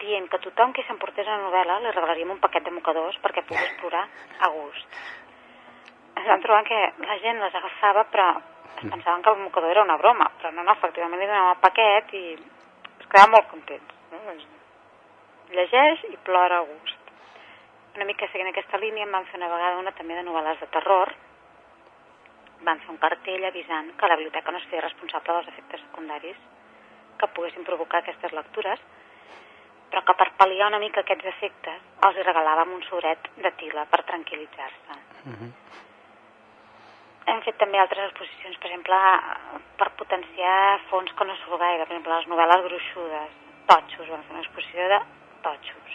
[0.00, 3.74] dient que tothom que s'emportés una novel·la li regalaríem un paquet de mocadors perquè pogués
[3.82, 4.06] plorar
[4.40, 4.96] a gust.
[6.16, 8.30] Ens vam trobar que la gent les agafava però
[8.80, 12.16] pensaven que el mocador era una broma, però no, no, efectivament li donàvem el paquet
[12.16, 13.94] i es quedaven molt contents.
[14.14, 14.24] No?
[14.30, 14.48] Doncs
[15.52, 17.16] llegeix i plora a gust.
[18.00, 20.72] Una mica seguint aquesta línia em van fer una vegada una també de novel·les de
[20.72, 21.18] terror.
[22.66, 26.38] Van fer un cartell avisant que la biblioteca no es feia responsable dels efectes secundaris
[27.18, 28.80] que poguessin provocar aquestes lectures,
[29.90, 34.04] però que per pal·liar una mica aquests efectes els regalàvem un sobret de tila per
[34.10, 34.98] tranquil·litzar-se.
[35.24, 35.50] Uh -huh.
[37.28, 38.98] Hem fet també altres exposicions, per exemple,
[39.76, 43.30] per potenciar fons que no surt gaire, per exemple, les novel·les gruixudes,
[43.66, 45.00] totxos, vam fer una exposició de
[45.42, 45.92] totxos.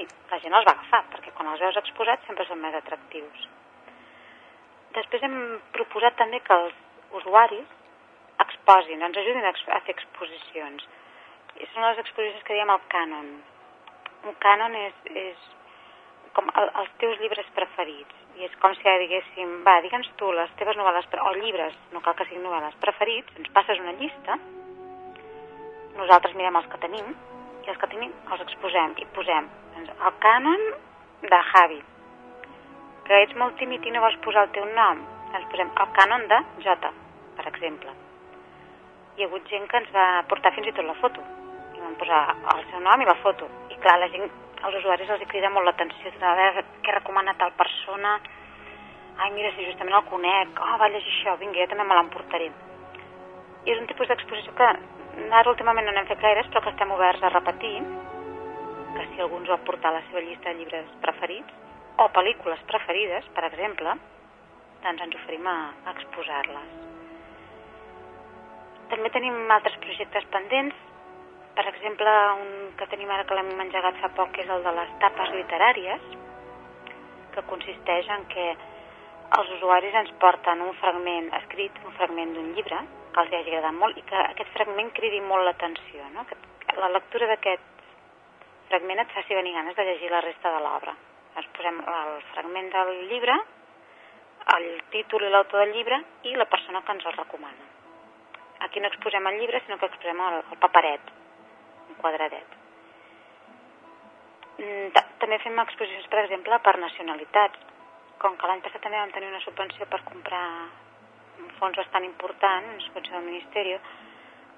[0.00, 3.48] I la gent els va agafar, perquè quan els veus exposats sempre són més atractius.
[4.96, 5.36] Després hem
[5.76, 6.74] proposat també que els
[7.20, 7.78] usuaris
[8.44, 10.84] exposin, ens ajudin a, a fer exposicions.
[11.60, 13.28] I són les exposicions que diem el cànon.
[14.28, 15.46] Un cànon és, és
[16.36, 18.18] com el, els teus llibres preferits.
[18.40, 22.00] I és com si ara diguéssim, va, digue'ns tu les teves novel·les, o llibres, no
[22.04, 24.38] cal que siguin novel·les, preferits, ens passes una llista,
[25.98, 27.12] nosaltres mirem els que tenim,
[27.62, 30.64] i els que tenim els exposem i posem doncs, el cànon
[31.22, 31.80] de Javi,
[33.12, 35.00] que ets molt tímid i no vols posar el teu nom,
[35.36, 36.90] ens posem el cànon de J,
[37.36, 37.90] per exemple.
[39.16, 41.20] Hi ha hagut gent que ens va portar fins i tot la foto,
[41.76, 42.20] i van posar
[42.54, 43.48] el seu nom i la foto.
[43.68, 44.30] I clar, la gent,
[44.62, 48.14] als usuaris els crida molt l'atenció, de veure què recomana tal persona,
[49.18, 52.48] ai, mira, si justament el conec, oh, va llegir això, vinga, jo també me l'emportaré.
[53.66, 56.96] I és un tipus d'exposició que ara últimament no n'hem fet gaires, però que estem
[56.96, 57.74] oberts a repetir,
[58.96, 61.60] que si algú ens vol portar la seva llista de llibres preferits,
[61.98, 63.96] o pel·lícules preferides, per exemple,
[64.82, 65.58] doncs ens oferim a,
[65.92, 66.72] exposar-les.
[68.92, 70.80] També tenim altres projectes pendents,
[71.56, 74.92] per exemple, un que tenim ara que l'hem engegat fa poc és el de les
[75.04, 76.06] tapes literàries,
[77.34, 78.46] que consisteix en que
[79.38, 82.80] els usuaris ens porten un fragment escrit, un fragment d'un llibre,
[83.12, 86.24] que els hagi agradat molt i que aquest fragment cridi molt l'atenció, no?
[86.28, 86.36] que
[86.80, 87.86] la lectura d'aquest
[88.68, 90.96] fragment et faci venir ganes de llegir la resta de l'obra.
[91.40, 93.36] Ens posem el fragment del llibre,
[94.56, 97.70] el títol i l'autor del llibre i la persona que ens el recomana.
[98.66, 101.12] Aquí no exposem el llibre, sinó que exposem el, el paperet,
[101.88, 102.58] un quadradet.
[104.58, 107.68] Mm, també fem exposicions, per exemple, per nacionalitats.
[108.22, 110.46] Com que l'any passat també vam tenir una subvenció per comprar
[111.42, 113.78] un fons bastant important, una subvenció del Ministeri,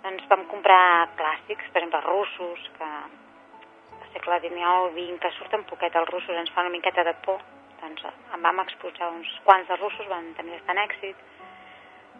[0.05, 2.89] doncs vam comprar clàssics, per exemple, russos, que
[4.15, 7.41] segle XX que surten poquet els russos, ens fan una miqueta de por,
[7.83, 11.17] doncs en vam exposar uns quants de russos, van tenir bastant èxit.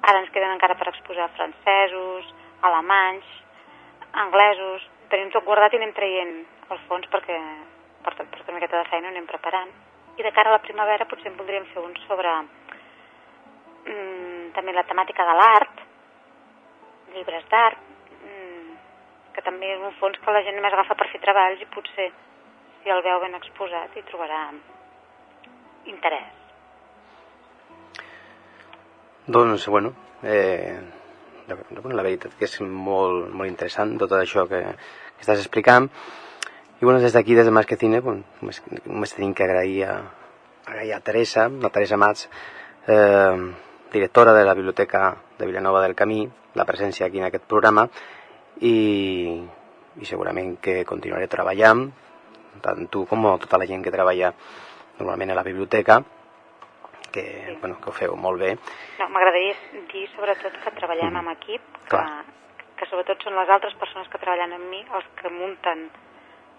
[0.03, 2.35] Ara ens queden encara per exposar francesos,
[2.67, 3.29] alemanys,
[4.25, 4.83] anglesos,
[5.13, 6.35] tenim tot guardat i anem traient
[6.75, 7.39] els fons perquè
[8.05, 9.73] per, per una miqueta de feina ho anem preparant.
[10.19, 12.31] I de cara a la primavera potser en voldríem fer un sobre
[13.89, 15.83] mm, també la temàtica de l'art,
[17.15, 17.94] llibres d'art,
[19.35, 22.09] que també és un fons que la gent només agafa per fer treballs i potser
[22.83, 24.41] si el veu ben exposat hi trobarà
[25.91, 26.43] interès.
[29.27, 30.77] Doncs, bueno, eh,
[31.49, 34.61] la veritat que és molt, molt interessant tot això que,
[35.17, 35.89] que estàs explicant.
[36.81, 39.85] I bueno, des d'aquí, des de Más que Cine, bueno, només, només tenim que agrair
[39.89, 39.95] a,
[40.67, 42.29] agrair a Teresa, la Teresa Mats,
[42.87, 43.37] eh,
[43.93, 47.89] directora de la Biblioteca de Vilanova del Camí, la presència aquí en aquest programa
[48.61, 48.77] i,
[49.99, 51.87] i segurament que continuaré treballant,
[52.63, 54.33] tant tu com tota la gent que treballa
[54.99, 56.03] normalment a la biblioteca,
[57.15, 57.57] que, sí.
[57.61, 58.55] bueno, que ho feu molt bé.
[58.99, 59.55] No, M'agradaria
[59.93, 61.21] dir sobretot que treballem mm.
[61.21, 62.01] amb equip, que,
[62.79, 65.87] que sobretot són les altres persones que treballen amb mi els que munten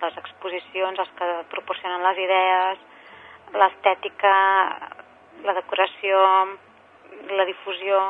[0.02, 2.86] les exposicions, els que proporcionen les idees,
[3.56, 4.36] l'estètica,
[5.46, 6.22] la decoració,
[7.36, 8.02] la difusió,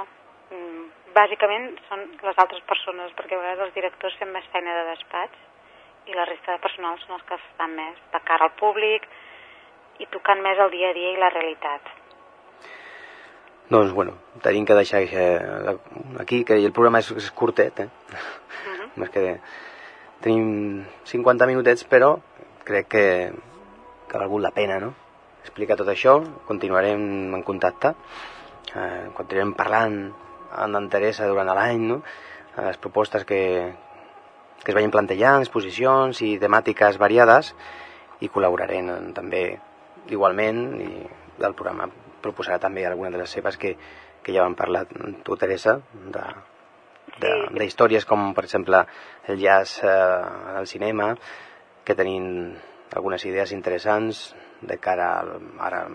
[0.51, 0.84] mm,
[1.15, 6.11] bàsicament són les altres persones, perquè a vegades els directors fem més feina de despatx
[6.11, 9.07] i la resta de personal són els que estan més de cara al públic
[10.03, 11.93] i tocant més el dia a dia i la realitat.
[13.69, 14.13] Doncs, bueno,
[14.45, 15.77] tenim que deixar eh,
[16.21, 17.87] aquí, que el programa és, és curtet, eh?
[18.11, 18.89] Uh -huh.
[18.95, 19.39] Més que
[20.21, 22.19] tenim 50 minutets, però
[22.63, 23.31] crec que,
[24.07, 24.93] que ha valgut la pena, no?
[25.41, 27.95] Explicar tot això, continuarem en contacte,
[28.75, 30.13] eh, continuarem parlant
[30.63, 32.01] en Teresa durant l'any, no?
[32.55, 33.41] Les propostes que,
[34.63, 37.51] que es vagin plantejant, exposicions i temàtiques variades,
[38.23, 39.45] i col·laborarem també
[40.13, 40.91] igualment, i
[41.41, 41.89] del programa
[42.23, 43.75] proposarà també alguna de les seves que,
[44.23, 46.23] que ja vam parlar tu, Teresa, de,
[47.19, 48.81] de, de històries com, per exemple,
[49.27, 49.91] el jazz eh,
[50.55, 51.11] al cinema,
[51.85, 52.55] que tenim
[52.95, 54.29] algunes idees interessants
[54.65, 55.35] de cara al,
[55.67, 55.85] ara,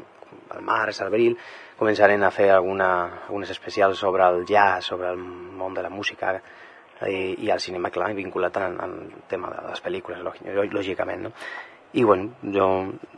[0.57, 1.37] al març, al abril,
[1.79, 2.91] començarem a fer alguna,
[3.27, 6.37] algunes especials sobre el jazz, sobre el món de la música
[7.09, 8.97] i, i el cinema, clar, vinculat al, al
[9.29, 10.25] tema de les pel·lícules,
[10.75, 11.35] lògicament, no?
[11.93, 12.67] i bueno, jo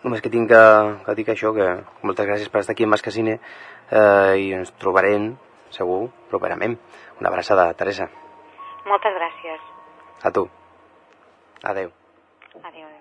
[0.03, 0.63] només que tinc que,
[1.05, 1.69] que dir que això, que
[2.07, 5.35] moltes gràcies per estar aquí en Mascasine eh, i ens trobarem
[5.77, 6.79] segur properament.
[7.21, 8.09] Una abraçada, Teresa.
[8.89, 9.69] Moltes gràcies.
[10.23, 10.49] A tu.
[11.63, 11.93] Adeu.
[12.63, 12.92] Adeu, adeu.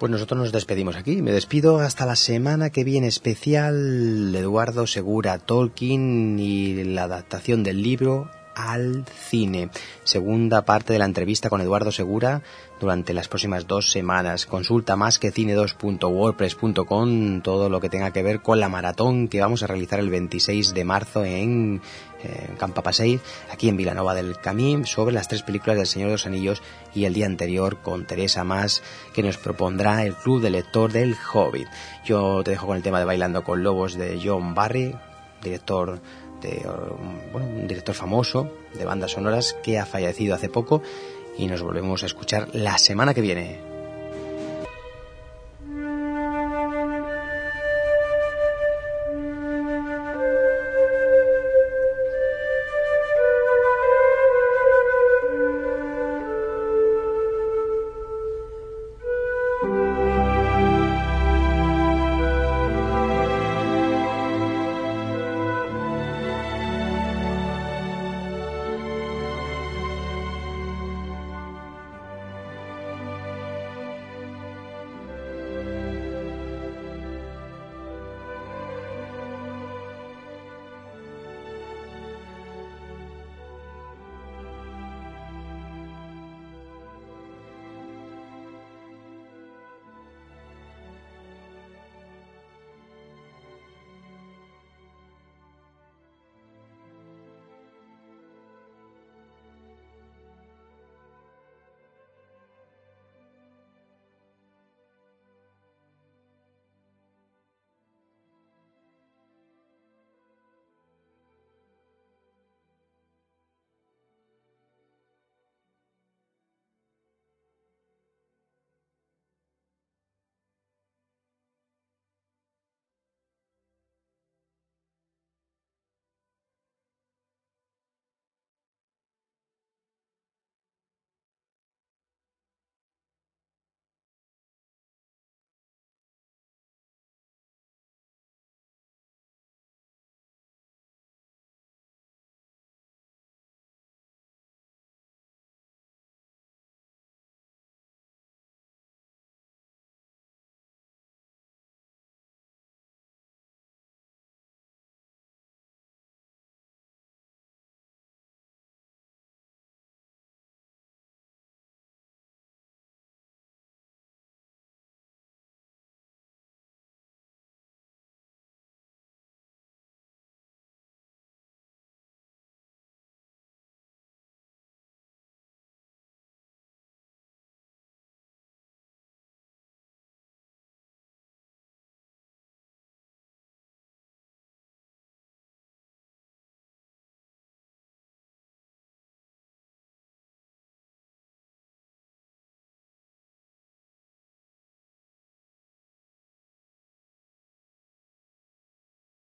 [0.00, 1.20] Pues nosotros nos despedimos aquí.
[1.20, 7.82] Me despido hasta la semana que viene especial Eduardo Segura Tolkien y la adaptación del
[7.82, 8.30] libro
[8.68, 9.70] al cine.
[10.04, 12.42] Segunda parte de la entrevista con Eduardo Segura
[12.80, 14.46] durante las próximas dos semanas.
[14.46, 19.62] Consulta más que cine2.wordpress.com todo lo que tenga que ver con la maratón que vamos
[19.62, 21.80] a realizar el 26 de marzo en,
[22.22, 23.20] en Campapasei,
[23.52, 26.62] aquí en Vilanova del Camí, sobre las tres películas del Señor de los Anillos
[26.94, 28.82] y el día anterior con Teresa Más,
[29.12, 31.68] que nos propondrá el Club de Lector del Hobbit.
[32.04, 34.94] Yo te dejo con el tema de Bailando con Lobos de John Barry,
[35.42, 36.00] director
[36.40, 36.66] de,
[37.32, 40.82] bueno, un director famoso de bandas sonoras que ha fallecido hace poco
[41.38, 43.69] y nos volvemos a escuchar la semana que viene.